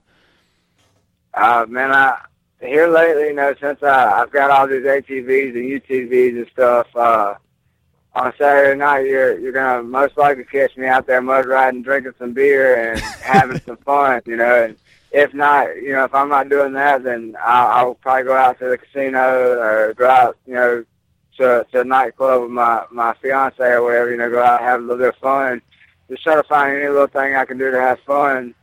[1.35, 2.19] Uh, man, I
[2.61, 6.87] here lately, you know, since I, I've got all these ATVs and UTVs and stuff,
[6.97, 7.35] uh,
[8.15, 12.15] on Saturday night, you're you're gonna most likely catch me out there mud riding, drinking
[12.19, 14.65] some beer, and having some fun, you know.
[14.65, 14.77] And
[15.13, 18.59] if not, you know, if I'm not doing that, then I'll, I'll probably go out
[18.59, 20.85] to the casino or go out, you know,
[21.39, 24.11] to to a nightclub with my my fiance or whatever.
[24.11, 25.63] You know, go out and have a little bit of fun.
[26.11, 28.55] Just try to find any little thing I can do to have fun.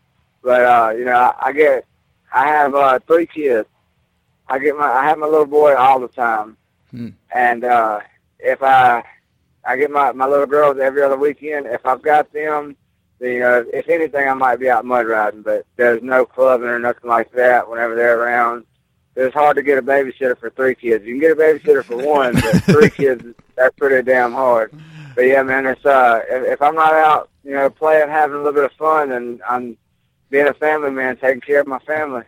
[0.43, 1.85] But uh, you know, I, I get
[2.33, 3.67] I have uh, three kids.
[4.47, 6.57] I get my I have my little boy all the time,
[6.91, 7.09] Hmm.
[7.33, 7.99] and uh,
[8.39, 9.03] if I
[9.65, 11.65] I get my my little girls every other weekend.
[11.65, 12.75] If I've got them,
[13.19, 15.41] then, you know, if anything, I might be out mud riding.
[15.41, 18.65] But there's no clubbing or nothing like that whenever they're around.
[19.15, 21.05] It's hard to get a babysitter for three kids.
[21.05, 23.23] You can get a babysitter for one, but three kids
[23.55, 24.71] that's pretty damn hard.
[25.15, 28.39] But yeah, man, it's uh, if, if I'm not out, you know, playing, having a
[28.39, 29.77] little bit of fun, and I'm
[30.29, 32.23] being a family man, taking care of my family.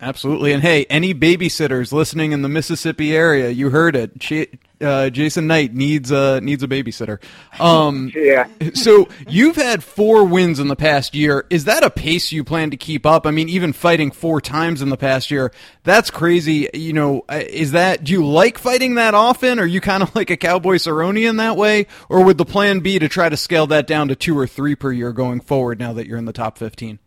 [0.00, 0.52] Absolutely.
[0.52, 4.18] And hey, any babysitters listening in the Mississippi area, you heard it.
[4.20, 4.48] Ch-
[4.80, 7.22] uh, Jason Knight needs a needs a babysitter.
[7.60, 8.48] Um, Yeah.
[8.74, 11.46] so you've had four wins in the past year.
[11.48, 13.24] Is that a pace you plan to keep up?
[13.24, 15.52] I mean, even fighting four times in the past year,
[15.84, 16.68] that's crazy.
[16.74, 19.60] You know, uh, is that do you like fighting that often?
[19.60, 22.80] Are you kind of like a cowboy Cerrone in that way, or would the plan
[22.80, 25.78] be to try to scale that down to two or three per year going forward?
[25.78, 26.98] Now that you're in the top fifteen.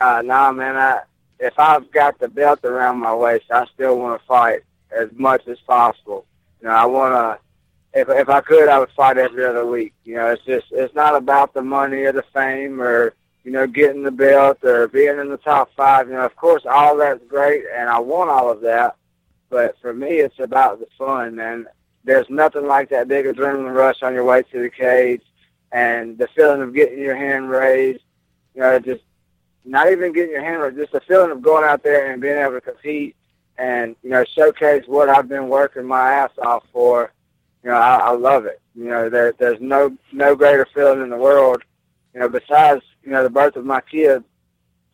[0.00, 0.76] Uh, nah, man.
[0.76, 1.00] I,
[1.40, 4.60] if I've got the belt around my waist, I still want to fight
[4.96, 6.26] as much as possible.
[6.60, 7.98] You know, I want to.
[7.98, 9.94] If if I could, I would fight every other week.
[10.04, 13.66] You know, it's just it's not about the money or the fame or you know
[13.66, 16.08] getting the belt or being in the top five.
[16.08, 18.96] You know, of course, all that's great, and I want all of that.
[19.48, 21.66] But for me, it's about the fun, man.
[22.04, 25.22] There's nothing like that big adrenaline rush on your way to the cage,
[25.72, 28.02] and the feeling of getting your hand raised.
[28.54, 29.02] You know, just
[29.64, 32.38] not even getting your hand raised, just the feeling of going out there and being
[32.38, 33.16] able to compete
[33.58, 37.12] and you know showcase what I've been working my ass off for.
[37.62, 38.60] You know, I, I love it.
[38.74, 41.62] You know, there, there's no no greater feeling in the world.
[42.14, 44.24] You know, besides you know the birth of my kids,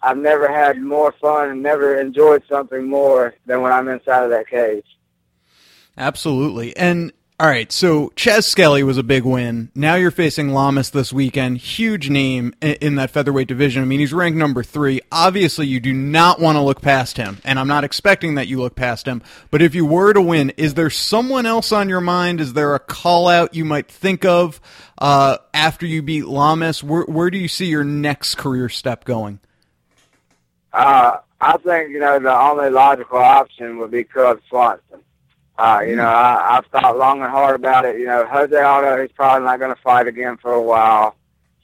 [0.03, 4.31] I've never had more fun and never enjoyed something more than when I'm inside of
[4.31, 4.87] that cage.
[5.97, 6.77] Absolutely.
[6.77, 9.71] And all right, so Chas Skelly was a big win.
[9.75, 11.59] Now you're facing Lamas this weekend.
[11.59, 13.83] Huge name in that featherweight division.
[13.83, 15.03] I mean, he's ranked number three.
[15.13, 18.59] Obviously, you do not want to look past him, and I'm not expecting that you
[18.59, 19.21] look past him.
[19.51, 22.41] But if you were to win, is there someone else on your mind?
[22.41, 24.59] Is there a call out you might think of
[24.97, 26.83] uh, after you beat Lamas?
[26.83, 29.41] Where, where do you see your next career step going?
[30.73, 35.03] Uh, I think you know the only logical option would be Cub Swanson.
[35.59, 37.99] Uh, you know, I, I've thought long and hard about it.
[37.99, 41.17] You know, Jose Aldo, he's probably not going to fight again for a while.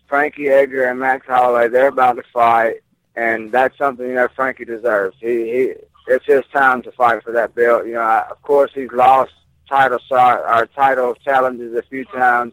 [0.09, 2.77] Frankie Edgar and Max Holloway, they're about to fight,
[3.17, 5.17] and that's something you know Frankie deserves.
[5.21, 5.73] He, he,
[6.07, 7.87] it's his time to fight for that belt.
[7.87, 9.33] You know, I, of course he's lost
[9.69, 12.53] title or title challenges a few times,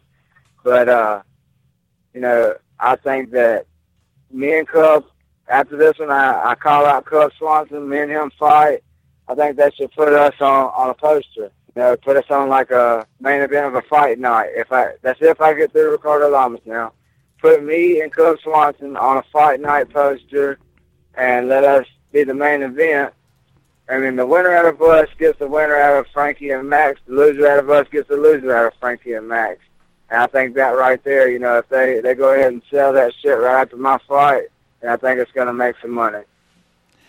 [0.63, 1.21] but uh,
[2.13, 3.65] you know, I think that
[4.31, 5.05] me and Cub
[5.49, 7.89] after this one, I, I call out Cub Swanson.
[7.89, 8.83] Me and him fight.
[9.29, 11.51] I think that should put us on on a poster.
[11.75, 14.49] You know, put us on like a main event of a fight night.
[14.55, 16.93] If I that's if I get through Ricardo Lamas now.
[17.39, 20.59] Put me and Cub Swanson on a fight night poster,
[21.13, 23.13] and let us be the main event.
[23.87, 26.99] I mean, the winner out of us gets the winner out of Frankie and Max.
[27.07, 29.59] The loser out of us gets the loser out of Frankie and Max.
[30.09, 32.91] And I think that right there, you know, if they they go ahead and sell
[32.93, 34.47] that shit right after my fight,
[34.81, 36.23] and I think it's to make some money.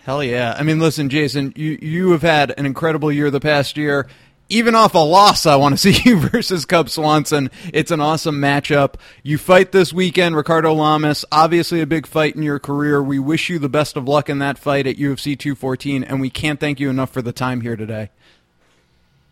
[0.03, 0.55] Hell yeah!
[0.57, 4.07] I mean, listen, Jason, you you have had an incredible year the past year.
[4.49, 7.51] Even off a loss, I want to see you versus Cub Swanson.
[7.71, 8.95] It's an awesome matchup.
[9.21, 11.23] You fight this weekend, Ricardo Lamas.
[11.31, 13.01] Obviously, a big fight in your career.
[13.01, 16.31] We wish you the best of luck in that fight at UFC 214, and we
[16.31, 18.09] can't thank you enough for the time here today.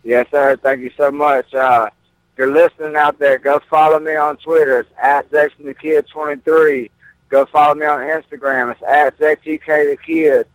[0.03, 0.55] Yes, sir.
[0.55, 1.51] Thank you so much.
[1.51, 1.89] Uh,
[2.33, 4.81] if you're listening out there, go follow me on Twitter.
[4.81, 6.91] It's at Jason the Kid 23.
[7.29, 8.71] Go follow me on Instagram.
[8.71, 10.47] It's at ZTK the Kid.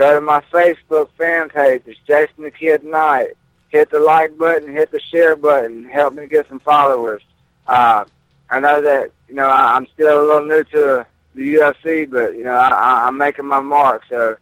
[0.00, 1.82] Go to my Facebook fan page.
[1.84, 3.32] It's Jason the Kid Knight.
[3.68, 4.72] Hit the like button.
[4.72, 5.84] Hit the share button.
[5.84, 7.20] Help me get some followers.
[7.66, 8.06] Uh,
[8.48, 12.34] I know that you know I, I'm still a little new to the UFC, but
[12.34, 14.04] you know I, I'm making my mark.
[14.08, 14.36] So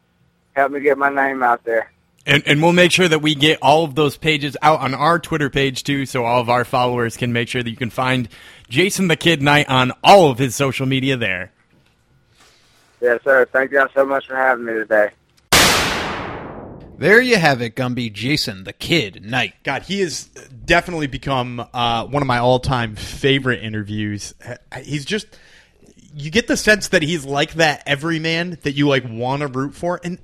[0.52, 1.90] help me get my name out there.
[2.24, 5.18] And, and we'll make sure that we get all of those pages out on our
[5.18, 8.28] Twitter page too, so all of our followers can make sure that you can find
[8.68, 11.50] Jason the Kid Knight on all of his social media there.
[13.00, 13.44] Yes, sir.
[13.52, 15.10] Thank y'all so much for having me today.
[16.98, 18.12] There you have it, Gumby.
[18.12, 19.54] Jason, the Kid Knight.
[19.62, 24.34] God, he has definitely become uh, one of my all-time favorite interviews.
[24.82, 25.28] He's just
[26.14, 29.74] you get the sense that he's like that everyman that you like want to root
[29.74, 30.18] for, and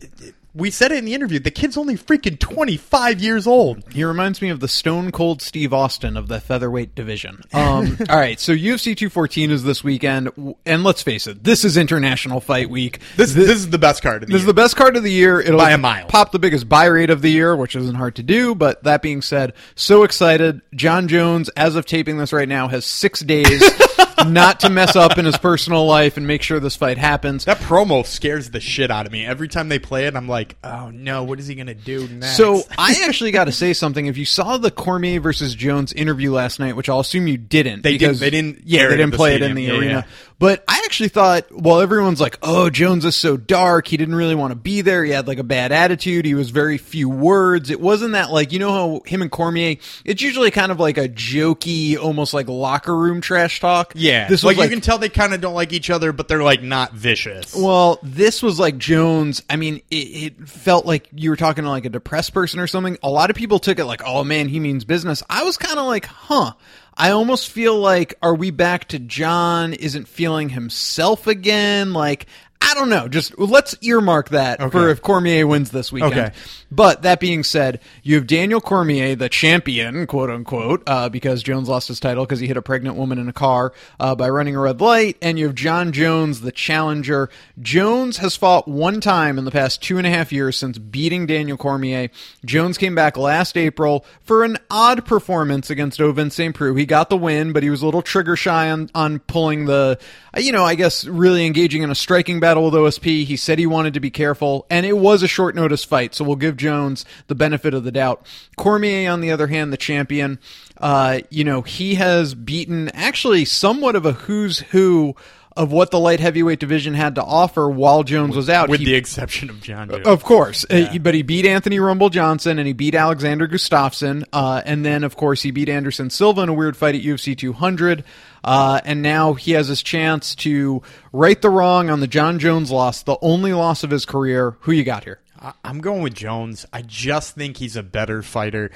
[0.55, 1.41] we said it in the interview.
[1.41, 3.83] The kid's only freaking 25 years old.
[3.93, 7.43] He reminds me of the stone cold Steve Austin of the featherweight division.
[7.65, 10.31] Um, all right, so UFC 214 is this weekend,
[10.67, 13.01] and let's face it, this is International Fight Week.
[13.17, 14.23] This this, this is the best card.
[14.23, 14.41] Of the this year.
[14.41, 15.41] is the best card of the year.
[15.41, 16.07] It'll By a mile.
[16.07, 18.55] Pop the biggest buy rate of the year, which isn't hard to do.
[18.55, 20.61] But that being said, so excited.
[20.75, 23.63] Jon Jones, as of taping this right now, has six days
[24.27, 27.45] not to mess up in his personal life and make sure this fight happens.
[27.45, 29.25] That promo scares the shit out of me.
[29.25, 32.07] Every time they play it, I'm like, oh no, what is he going to do
[32.09, 32.37] next?
[32.37, 34.07] So I actually got to say something.
[34.07, 37.83] If you saw the Cormier versus Jones interview last night, which I'll assume you didn't,
[37.83, 39.87] They because, didn't- they didn't Yeah, they didn't the play it in the Yeah, arena.
[39.87, 40.03] yeah.
[40.39, 43.87] But I actually thought, well, everyone's like, "Oh, Jones is so dark.
[43.87, 45.05] He didn't really want to be there.
[45.05, 46.25] He had like a bad attitude.
[46.25, 47.71] He was very few words.
[47.71, 49.77] It wasn't that like you know how him and Cormier.
[50.05, 53.93] It's usually kind of like a jokey, almost like locker room trash talk.
[53.95, 56.13] yeah, this was like, like, you can tell they kind of don't like each other,
[56.13, 57.55] but they're like not vicious.
[57.55, 59.43] well, this was like Jones.
[59.49, 62.67] I mean, it, it felt like you were talking to like a depressed person or
[62.67, 62.99] something.
[63.03, 65.23] A lot of people took it like, oh man, he means business.
[65.31, 66.55] I was kind of like, huh.
[66.97, 71.93] I almost feel like, are we back to Jon isn't feeling himself again?
[71.93, 72.27] Like,
[72.61, 73.09] I don't know.
[73.09, 76.15] Just let's earmark that for if Cormier wins this weekend.
[76.15, 76.33] Okay.
[76.75, 81.69] But that being said, you have Daniel Cormier, the champion, quote unquote, uh, because Jones
[81.69, 84.57] lost his title because he hit a pregnant woman in a car uh, by running
[84.57, 85.17] a red light.
[85.23, 87.31] And you have Jon Jones, the challenger.
[87.61, 91.27] Jones has fought one time in the past two and a half years since beating
[91.27, 92.11] Daniel Cormier.
[92.45, 96.57] Jones came back last April for an odd performance against Ovince St.
[96.57, 96.75] Preux.
[96.75, 99.97] He got the win, but he was a little trigger shy on, on pulling the,
[100.37, 103.25] uh, you know, I guess really engaging in a striking battle with OSP.
[103.25, 106.25] He said he wanted to be careful, and it was a short notice fight, so
[106.25, 108.27] we'll give Jones the benefit of the doubt.
[108.57, 110.39] Cormier, on the other hand, the champion,
[110.79, 115.15] uh, you know, he has beaten actually somewhat of a who's who
[115.57, 118.69] of what the light heavyweight division had to offer while Jones was out.
[118.69, 120.05] with He- the exception of Jon Jones.
[120.05, 124.63] of course, Uh, but he beat Anthony Rumble Johnson and he beat Alexander Gustafsson, uh,
[124.67, 128.03] and then of course he beat Anderson Silva in a weird fight at UFC 200,
[128.43, 132.73] uh, and now he has his chance to right the wrong on the Jon Jones
[132.73, 134.57] loss, the only loss of his career.
[134.63, 135.21] Who you got here?
[135.45, 136.65] I- I'm going with Jones.
[136.73, 138.71] I just think he's a better fighter.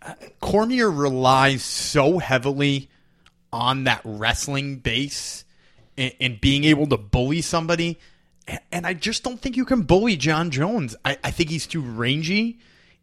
[0.00, 2.88] Uh, Cormier relies so heavily
[3.52, 5.44] on that wrestling base
[5.96, 7.98] and, and being able to bully somebody.
[8.72, 10.96] And I just don't think you can bully Jon Jones.
[11.04, 12.58] I, I think he's too rangy.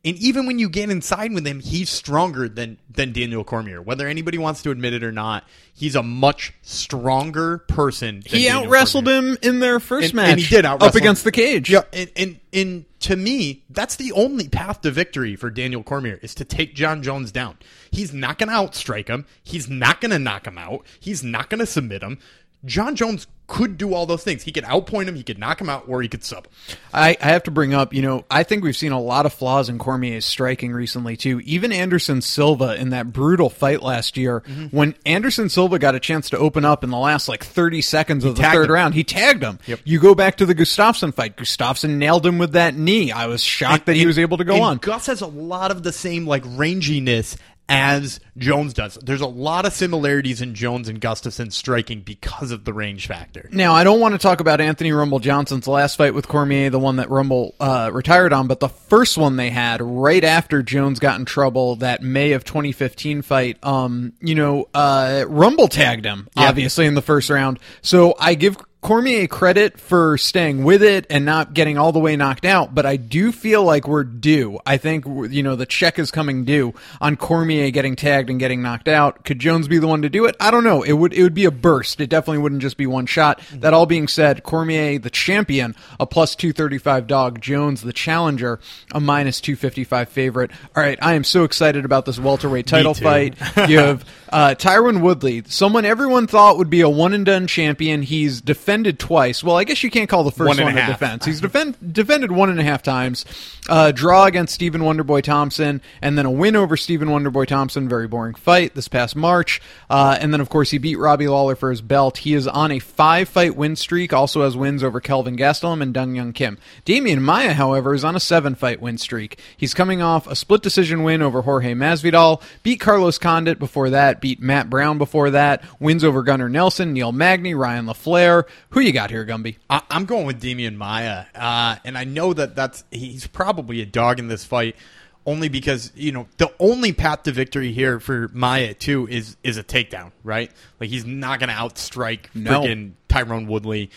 [0.05, 3.81] And even when you get inside with him, he's stronger than, than Daniel Cormier.
[3.81, 8.21] Whether anybody wants to admit it or not, he's a much stronger person.
[8.29, 10.97] Than He out wrestled him in their first And- match, and he did up out-wrestle
[10.97, 11.27] against him.
[11.27, 11.69] the cage.
[11.69, 16.19] Yeah, and, and and to me, that's the only path to victory for Daniel Cormier
[16.21, 17.57] is to take Jon Jones down.
[17.89, 19.25] He's not going to outstrike him.
[19.43, 20.85] He's not going to knock him out.
[20.99, 22.19] He's not going to submit him.
[22.65, 24.41] Jon Jones could do all those things.
[24.41, 25.15] He could outpoint him.
[25.15, 26.53] He could knock him out, or he could sub him.
[26.93, 29.33] I, I have to bring up, you know, I think we've seen a lot of
[29.33, 31.41] flaws in Cormier's striking recently too.
[31.41, 34.67] Even Anderson Silva in that brutal fight last year, Mm-hmm.
[34.75, 38.23] when Anderson Silva got a chance to open up in the last like 30 seconds
[38.23, 38.71] of the third him.
[38.71, 39.59] round, he tagged him.
[39.67, 39.81] Yep.
[39.83, 41.35] You go back to the Gustafsson fight.
[41.35, 43.11] Gustafsson nailed him with that knee.
[43.11, 44.77] I was shocked that he And- was able to go and on.
[44.77, 47.35] Gus has a lot of the same like ranginess
[47.69, 48.95] as Jones does.
[49.01, 53.49] There's a lot of similarities in Jones and Gustafsson striking because of the range factor.
[53.51, 56.79] Now, I don't want to talk about Anthony Rumble Johnson's last fight with Cormier, the
[56.79, 60.99] one that Rumble uh, retired on, but the first one they had right after Jones
[60.99, 66.27] got in trouble, that May of 2015 fight, um, you know, uh, Rumble tagged him,
[66.35, 67.59] obviously, in the first round.
[67.81, 72.17] So I give Cormier credit for staying with it and not getting all the way
[72.17, 74.59] knocked out, but I do feel like we're due.
[74.65, 78.61] I think, you know, the check is coming due on Cormier getting tagged and getting
[78.61, 79.23] knocked out.
[79.23, 80.35] Could Jones be the one to do it?
[80.37, 80.83] I don't know.
[80.83, 82.01] It would, it would be a burst.
[82.01, 83.39] It definitely wouldn't just be one shot.
[83.53, 87.39] That all being said, Cormier, the champion, a plus 235 dog.
[87.39, 88.59] Jones, the challenger,
[88.91, 90.51] a minus 255 favorite.
[90.75, 90.99] All right.
[91.01, 93.37] I am so excited about this welterweight title fight.
[93.69, 98.01] You have uh, Tyron Woodley, someone everyone thought would be a one and done champion.
[98.01, 99.43] He's defended twice.
[99.43, 100.99] Well, I guess you can't call the first One one a half.
[100.99, 101.25] defense.
[101.25, 103.25] He's defend, defended one and a half times.
[103.69, 107.87] Uh, draw against Stephen Wonderboy Thompson, and then a win over Stephen Wonderboy Thompson.
[107.87, 109.61] Very boring fight this past March.
[109.89, 112.17] Uh, and then, of course, he beat Robbie Lawler for his belt.
[112.17, 115.93] He is on a five fight win streak, also has wins over Kelvin Gastelum and
[115.93, 116.57] Dong Hyun Kim.
[116.85, 119.39] Demian Maia, however, is on a seven fight win streak.
[119.55, 124.19] He's coming off a split decision win over Jorge Masvidal, beat Carlos Condit before that,
[124.23, 128.45] beat Matt Brown before that, wins over Gunnar Nelson, Neil Magny, Ryan LaFlare.
[128.69, 129.57] Who you got here, Gumby?
[129.69, 133.85] I, I'm going with Demian Maia, uh, and I know that that's he's probably a
[133.85, 134.77] dog in this fight,
[135.25, 139.57] only because you know the only path to victory here for Maia too is is
[139.57, 140.49] a takedown, right?
[140.79, 142.61] Like he's not going to outstrike No.
[142.61, 143.89] freaking Tyron Woodley,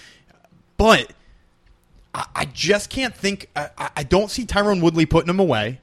[0.76, 1.12] but
[2.12, 3.48] I, I just can't think.
[3.54, 5.80] I- I don't see Tyron Woodley putting him away.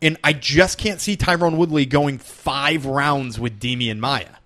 [0.00, 4.36] And I just can't see Tyron Woodley going five rounds with Demian Maia.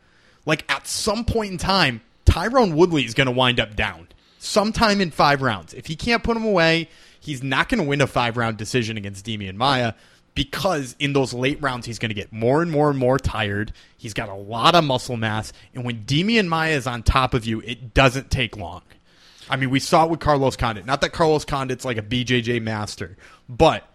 [0.47, 5.01] Like at some point in time, Tyron Woodley is going to wind up down sometime
[5.01, 5.75] in five rounds.
[5.75, 6.89] If he can't put him away,
[7.21, 9.95] he's not going to win a five round decision against Demian Maia
[10.35, 13.73] because in those late rounds, he's going to get more and more and more tired.
[13.97, 15.53] He's got a lot of muscle mass.
[15.75, 18.83] And when Demian Maia is on top of you, it doesn't take long.
[19.51, 20.87] I mean, we saw it with Carlos Condit.
[20.87, 23.17] Not that Carlos Condit's like a BJJ master,
[23.49, 23.87] but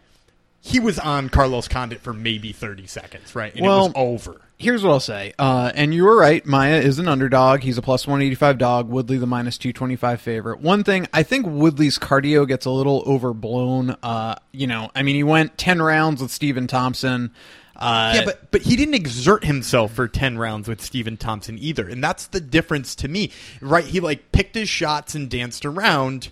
[0.67, 3.53] he was on Carlos Condit for maybe 30 seconds, right?
[3.55, 4.41] And Well- it was over.
[4.59, 5.33] Here's what I'll say.
[5.37, 6.43] Uh, and you were right.
[6.43, 7.59] Maia is an underdog.
[7.61, 8.89] He's a plus 185 dog.
[8.89, 10.61] Woodley, the minus 225 favorite.
[10.61, 13.95] One thing, I think Woodley's cardio gets a little overblown.
[14.01, 17.29] Uh, you know, I mean, he went 10 rounds with Stephen Thompson.
[17.75, 21.87] Uh, Yeah, but but he didn't exert himself for ten rounds with Stephen Thompson either,
[21.87, 23.29] and that's the difference to me,
[23.61, 23.83] right?
[23.85, 26.29] He like picked his shots and danced around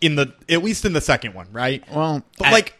[0.00, 1.82] in the at least in the second one, right?
[1.92, 2.74] Well, but I- like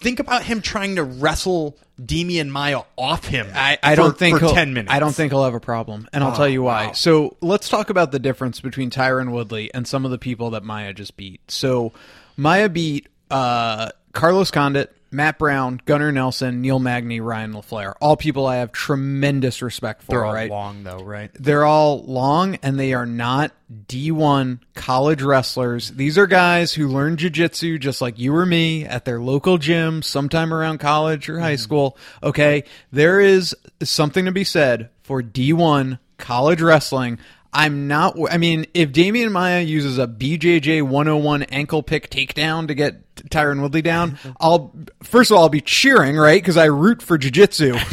[0.00, 3.48] think about him trying to wrestle Demian Maia off him.
[3.54, 4.92] I, I for- don't think for ten minutes.
[4.92, 6.86] I don't think he'll have a problem, and I'll Oh, tell you why.
[6.86, 6.92] wow.
[6.92, 10.62] So let's talk about the difference between Tyron Woodley and some of the people that
[10.64, 11.40] Maia just beat.
[11.50, 11.92] So
[12.36, 17.94] Maia beat uh, Carlos Condit, Matt Brown, Gunnar Nelson, Neil Magny, Ryan LaFlare.
[18.00, 20.12] All people I have tremendous respect for.
[20.12, 20.50] They're all right?
[20.50, 21.30] long though, right?
[21.34, 23.52] They're all long and they are not
[23.86, 25.90] D1 college wrestlers.
[25.90, 30.02] These are guys who learn jiu-jitsu just like you or me at their local gym
[30.02, 31.62] sometime around college or high mm-hmm.
[31.62, 31.98] school.
[32.22, 32.64] Okay.
[32.92, 37.18] There is something to be said for D1 college wrestling.
[37.52, 42.74] I'm not, I mean, if Demian Maia uses a BJJ 101 ankle pick takedown to
[42.74, 46.40] get Tyron Woodley down, I'll first of all I'll be cheering, right?
[46.40, 47.72] Because I root for jiu-jitsu.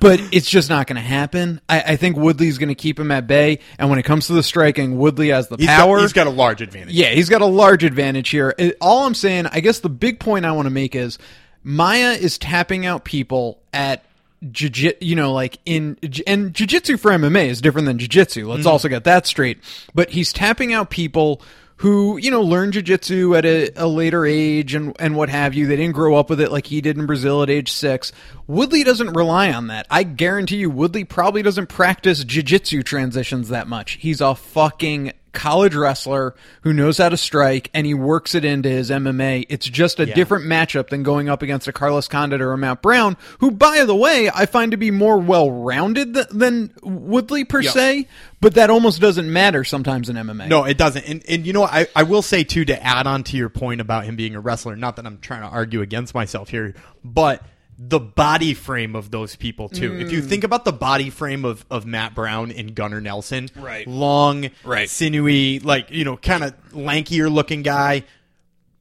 [0.00, 1.60] but it's just not going to happen.
[1.68, 4.32] I, I think Woodley's going to keep him at bay, and when it comes to
[4.32, 5.96] the striking, Woodley has the He's power.
[5.96, 6.94] got, he's got a large advantage.
[6.94, 8.54] Yeah, he's got a large advantage here.
[8.58, 11.18] It- all I'm saying, I guess the big point I want to make is
[11.64, 14.04] Maia is tapping out people at
[14.50, 18.48] jiu you know, like in and jiu-jitsu for MMA is different than jiu-jitsu.
[18.48, 18.68] Let's mm-hmm.
[18.68, 19.58] also get that straight.
[19.94, 21.42] But he's tapping out people
[21.82, 25.66] who, you know, learn jiu-jitsu at a, a later age and and what have you.
[25.66, 28.12] They didn't grow up with it like he did in Brazil at age 6.
[28.46, 29.88] Woodley doesn't rely on that.
[29.90, 33.94] I guarantee you Woodley probably doesn't practice jiu-jitsu transitions that much.
[33.94, 38.68] He's a fucking college wrestler who knows how to strike and he works it into
[38.68, 39.46] his MMA.
[39.48, 42.82] It's just a different matchup than going up against a Carlos Condit or a Matt
[42.82, 47.44] Brown, who, by the way, I find to be more well rounded th- than Woodley
[47.44, 48.08] per se,
[48.40, 50.48] but that almost doesn't matter sometimes in MMA.
[50.48, 51.08] No, it doesn't.
[51.08, 51.62] And and you know.
[51.64, 54.40] I I will say too to add on to your point about him being a
[54.40, 54.76] wrestler.
[54.76, 57.42] Not that I'm trying to argue against myself here, but
[57.84, 59.96] the body frame of those people too.
[59.98, 60.28] If you Mm.
[60.28, 63.86] think about the body frame of, of Matt Brown and Gunnar Nelson, Right.
[63.88, 64.88] long, Right.
[64.88, 68.04] sinewy, like you know, kind of lankier looking guy.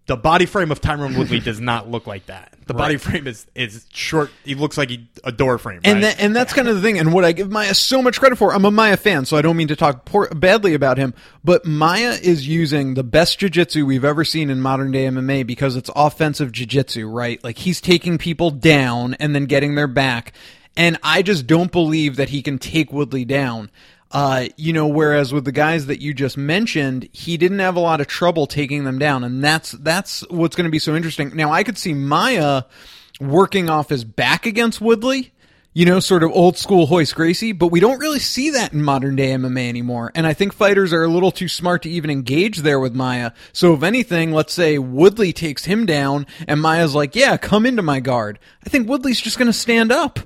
[0.08, 2.54] The body frame of Tyron Woodley does not look like that.
[2.66, 4.32] The body frame is is short.
[4.44, 5.82] He looks like he, a door frame.
[5.84, 6.16] And right?
[6.16, 6.98] that, and that's kind of the thing.
[6.98, 9.42] And what I give Maia so much credit for, I'm a Maia fan, so I
[9.42, 13.86] don't mean to talk poor, badly about him, but Maia is using the best jiu-jitsu
[13.86, 17.44] we've ever seen in modern day MMA because it's offensive jiu-jitsu, right?
[17.44, 20.34] Like he's taking people down and then getting their back.
[20.78, 23.70] And I just don't believe that he can take Woodley down.
[24.12, 27.80] Uh, you know, whereas with the guys that you just mentioned, he didn't have a
[27.80, 31.36] lot of trouble taking them down, and that's that's what's going to be so interesting.
[31.36, 32.64] Now, I could see Maia
[33.22, 35.32] working off his back against Woodley,
[35.74, 38.84] you know, sort of old school Royce Gracie, but we don't really see that in
[38.84, 40.12] modern day MMA anymore.
[40.14, 43.32] And I think fighters are a little too smart to even engage there with Maia.
[43.54, 47.82] So if anything, let's say Woodley takes him down and Maia's like, yeah, come into
[47.82, 48.40] my guard.
[48.66, 50.20] I think Woodley's just going to stand up.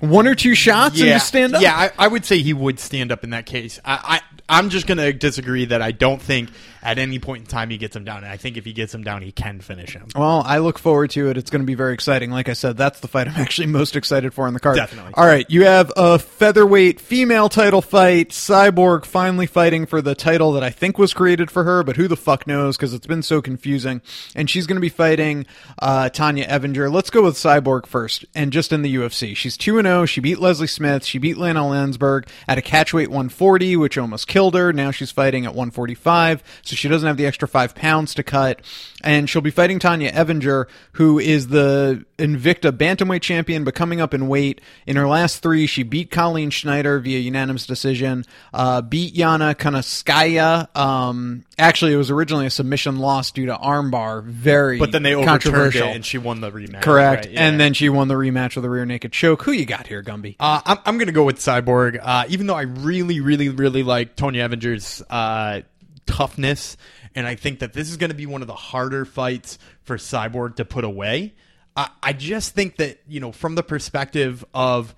[0.00, 1.62] One or two shots and just stand up.
[1.62, 3.78] Yeah, I, I would say he would stand up in that case.
[3.84, 6.50] I, I I'm just gonna disagree that I don't think
[6.84, 8.18] at any point in time he gets him down.
[8.18, 10.08] And I think if he gets him down, he can finish him.
[10.14, 11.38] Well, I look forward to it.
[11.38, 12.30] It's going to be very exciting.
[12.30, 14.76] Like I said, that's the fight I'm actually most excited for in the card.
[14.76, 15.14] Definitely.
[15.14, 18.28] All right, you have a featherweight female title fight.
[18.28, 22.06] Cyborg finally fighting for the title that I think was created for her, but who
[22.06, 24.02] the fuck knows because it's been so confusing.
[24.34, 25.46] And she's going to be fighting
[25.78, 26.92] uh, Tonya Evinger.
[26.92, 29.34] Let's go with Cyborg first, and just in the UFC.
[29.34, 30.06] She's 2 0.
[30.06, 31.04] She beat Leslie Smith.
[31.04, 34.72] She beat Lina Lansberg at a catchweight 140, which almost killed her.
[34.72, 38.60] Now she's fighting at 145, so she doesn't have the extra five pounds to cut.
[39.02, 44.14] And she'll be fighting Tonya Evinger, who is the Invicta bantamweight champion, but coming up
[44.14, 44.60] in weight.
[44.86, 50.74] In her last three, she beat Colleen Schneider via unanimous decision, uh, beat Yana Kunitskaya.
[50.76, 54.24] Um, actually, it was originally a submission loss due to armbar.
[54.24, 56.82] Very But then they overturned it and she won the rematch.
[56.82, 57.26] Correct.
[57.26, 57.34] right?
[57.34, 57.46] Yeah.
[57.46, 59.42] And then she won the rematch with a rear naked choke.
[59.42, 60.36] Who you got here, Gumby?
[60.40, 63.82] Uh, I'm, I'm going to go with Cyborg, uh, even though I really, really, really
[63.82, 65.60] like Tonya Evinger's uh,
[66.06, 66.76] toughness,
[67.14, 69.96] and I think that this is going to be one of the harder fights for
[69.96, 71.34] Cyborg to put away.
[71.76, 74.94] I, I just think that, you know, from the perspective of,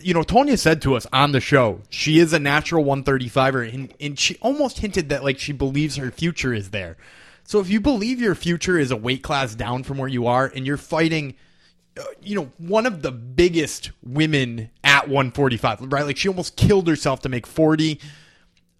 [0.00, 3.94] you know, Tonya said to us on the show, she is a natural 135er, and,
[4.00, 6.96] and she almost hinted that, like, she believes her future is there.
[7.44, 10.46] So if you believe your future is a weight class down from where you are,
[10.54, 11.34] and you're fighting
[11.94, 16.06] uh, you know, one of the biggest women at 145, right?
[16.06, 18.00] Like she almost killed herself to make 40.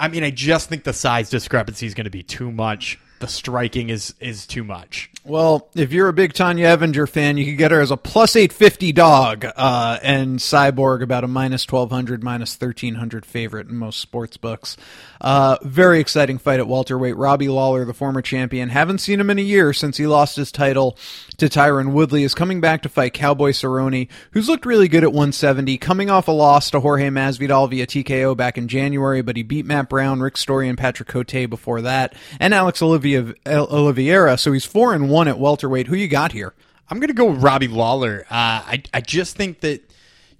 [0.02, 2.98] I mean, I just think the size discrepancy is going to be too much.
[3.20, 5.08] The striking is is too much.
[5.22, 8.34] Well, if you're a big Tonya Evinger fan, you can get her as a plus
[8.34, 14.36] 850 dog, uh, and Cyborg about a minus 1200, minus 1300 favorite in most sports
[14.36, 14.76] books.
[15.22, 17.16] Uh, very exciting fight at welterweight.
[17.16, 20.50] Robbie Lawler, the former champion, haven't seen him in a year since he lost his
[20.50, 20.98] title
[21.36, 25.12] to Tyron Woodley, is coming back to fight Cowboy Cerrone, who's looked really good at
[25.12, 29.44] 170, coming off a loss to Jorge Masvidal via TKO back in January, but he
[29.44, 34.52] beat Matt Brown, Rick Story, and Patrick Cote before that, and Alex Olivia, Oliveira, so
[34.52, 35.86] he's 4 and 1 at welterweight.
[35.86, 36.52] Who you got here?
[36.92, 38.26] I'm to go with Robbie Lawler.
[38.28, 39.80] Uh, I I just think that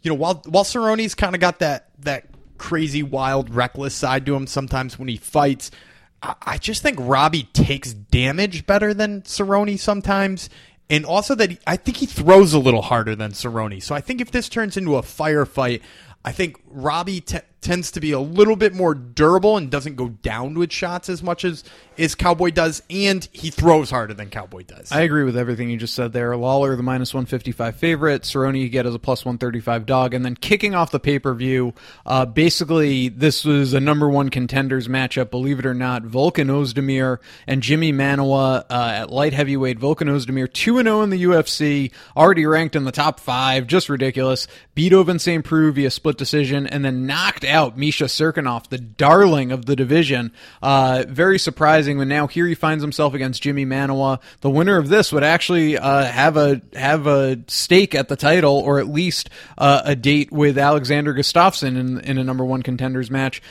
[0.03, 2.26] you know while while Cerrone's kind of got that that
[2.62, 5.72] crazy, wild, reckless side to him sometimes when he fights.
[6.22, 10.48] I, just think Robbie takes damage better than Cerrone sometimes.
[10.88, 13.82] And also that he, I think he throws a little harder than Cerrone.
[13.82, 15.80] So I think if this turns into a firefight,
[16.24, 20.09] I think Robbie t- tends to be a little bit more durable and doesn't go
[20.09, 21.64] down with shots as much as
[21.99, 24.91] as Cowboy does, and he throws harder than Cowboy does.
[24.91, 26.35] I agree with everything you just said there.
[26.37, 28.23] Lawler, the minus 155 favorite.
[28.23, 30.14] Cerrone, you get as a plus 135 dog.
[30.14, 31.75] And then kicking off the pay per view,
[32.07, 36.03] uh, basically, this was a number one contenders matchup, believe it or not.
[36.03, 39.79] Volkan Ozdemir and Jimmy Manuwa uh, at light heavyweight.
[39.79, 44.47] Volkan Ozdemir, 2 0 in the UFC, already ranked in the top five, just ridiculous.
[44.75, 45.45] Beat St.
[45.45, 50.32] Preux via split decision, and then knocked out Misha Cirkunov, the darling of the division.
[50.62, 54.20] Uh, very surprising, but now here he finds himself against Jimmy Manuwa.
[54.40, 58.56] The winner of this would actually uh, have a have a stake at the title,
[58.56, 63.10] or at least uh, a date with Alexander Gustafsson in, in a number one contenders
[63.10, 63.42] match.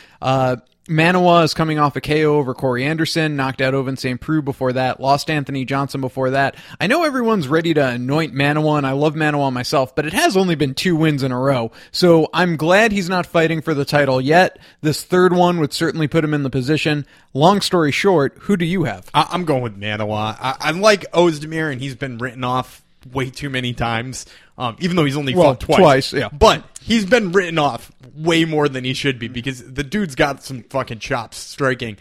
[0.92, 4.20] Manuwa is coming off a KO over Corey Anderson, knocked out Ovince St.
[4.20, 6.56] Preux before that, lost Anthony Johnson before that.
[6.82, 10.36] I know everyone's ready to anoint Manuwa, and I love Manuwa myself, but it has
[10.36, 11.72] only been two wins in a row.
[11.92, 14.60] So I'm glad he's not fighting for the title yet.
[14.82, 17.06] This third one would certainly put him in the position.
[17.34, 19.10] Long story short, who do you have?
[19.14, 20.36] I- I'm going with Manuwa.
[20.40, 22.84] I, I like Ozdemir, and he's been written off
[23.14, 24.26] way too many times.
[24.62, 25.78] Um, even though he's only Well, fought twice.
[25.80, 26.30] twice, yeah.
[26.32, 30.44] But he's been written off way more than he should be because the dude's got
[30.44, 31.98] some fucking chops striking.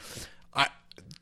[0.54, 0.66] I,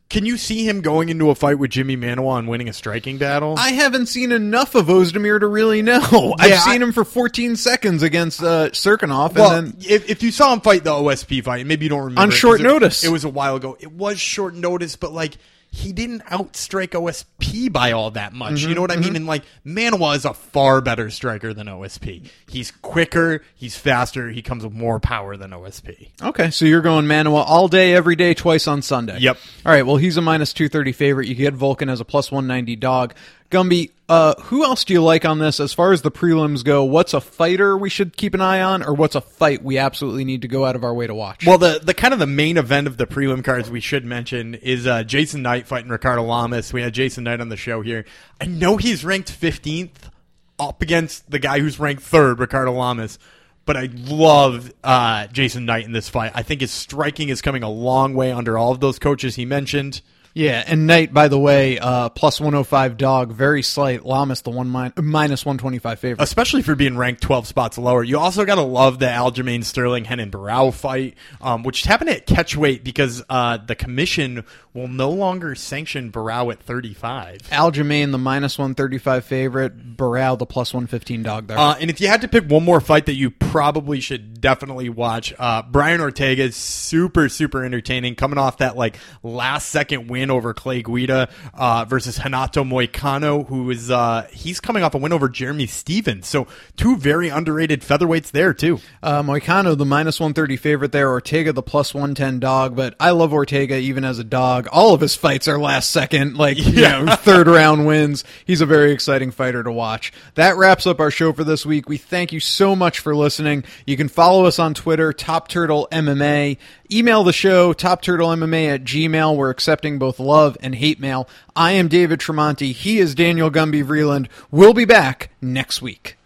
[0.09, 3.19] can you see him going into a fight with Jimmy Manuwa and winning a striking
[3.19, 3.55] battle?
[3.57, 6.35] I haven't seen enough of Ozdemir to really know.
[6.41, 10.23] I've seen I- him for 14 seconds against uh, Cirkunov, well, and then if, if
[10.25, 12.65] you saw him fight the OSP fight, maybe you don't remember On it short it-
[12.65, 13.05] notice.
[13.05, 13.77] It was a while ago.
[13.79, 15.37] It was short notice, but like
[15.79, 18.55] he didn't outstrike OSP by all that much.
[18.55, 19.15] Mm-hmm, you know what I mean?
[19.15, 22.29] And like Manuwa is a far better striker than OSP.
[22.49, 26.11] He's quicker, he's faster, he comes with more power than OSP.
[26.21, 29.19] Okay, so you're going Manuwa all day, every day, twice on Sunday.
[29.21, 29.39] Yep.
[29.65, 31.29] All right, well, he's a minus 230 favorite.
[31.29, 33.15] You get Volkan as a plus 190 dog.
[33.51, 36.85] Gumby, uh, who else do you like on this as far as the prelims go?
[36.85, 40.25] What's a fighter we should keep an eye on, or what's a fight we absolutely
[40.25, 41.47] need to go out of our way to watch?
[41.47, 44.55] Well, the the kind of the main event of the prelim cards we should mention
[44.55, 46.73] is uh, Jason Knight fighting Ricardo Lamas.
[46.73, 48.05] We had Jason Knight on the show here.
[48.41, 50.11] I know he's ranked 15th
[50.59, 53.19] up against the guy who's ranked third, Ricardo Lamas.
[53.65, 56.33] But I love uh, Jason Knight in this fight.
[56.35, 59.45] I think his striking is coming a long way under all of those coaches he
[59.45, 60.01] mentioned.
[60.39, 64.07] Yeah, and Knight, by the way, uh, plus 105 dog, very slight.
[64.07, 66.23] Lamas, the one min- minus 125 favorite.
[66.23, 68.05] especially for being ranked 12 spots lower.
[68.05, 72.25] You also got to love the Aljamain Sterling Renan Barao fight, um, which happened at
[72.25, 74.45] catch weight because uh, the commission
[74.79, 77.39] will no longer sanction Barao at 35.
[77.51, 79.97] Aljamain, the minus 135 favorite.
[79.97, 81.59] Barao, the plus 115 dog there.
[81.59, 84.89] Uh, and if you had to pick one more fight that you probably should definitely
[84.89, 90.31] watch, uh, Brian Ortega is super, super entertaining, coming off that like last second win
[90.31, 95.13] over Clay Guida uh, versus Renato Moicano, who is uh, he's coming off a win
[95.13, 96.29] over Jeremy Stephens.
[96.29, 98.79] So two very underrated featherweights there too.
[99.03, 101.11] Uh, Moicano, the minus 130 favorite there.
[101.11, 102.77] Ortega, the plus 110 dog.
[102.77, 104.68] But I love Ortega even as a dog.
[104.69, 108.25] All of his fights are last second, like, you know, third round wins.
[108.45, 110.13] He's a very exciting fighter to watch.
[110.35, 111.89] That wraps up our show for this week.
[111.89, 113.65] We thank you so much for listening.
[113.87, 116.59] You can follow us on Twitter, Top Turtle MMA.
[116.93, 119.37] Email the show, Top Turtle MMA at Gmail.
[119.37, 121.29] We're accepting both love and hate mail.
[121.57, 122.73] I am David Tremonti.
[122.73, 124.29] He is Daniel Gumby Vreeland.
[124.51, 126.18] We'll be back next week.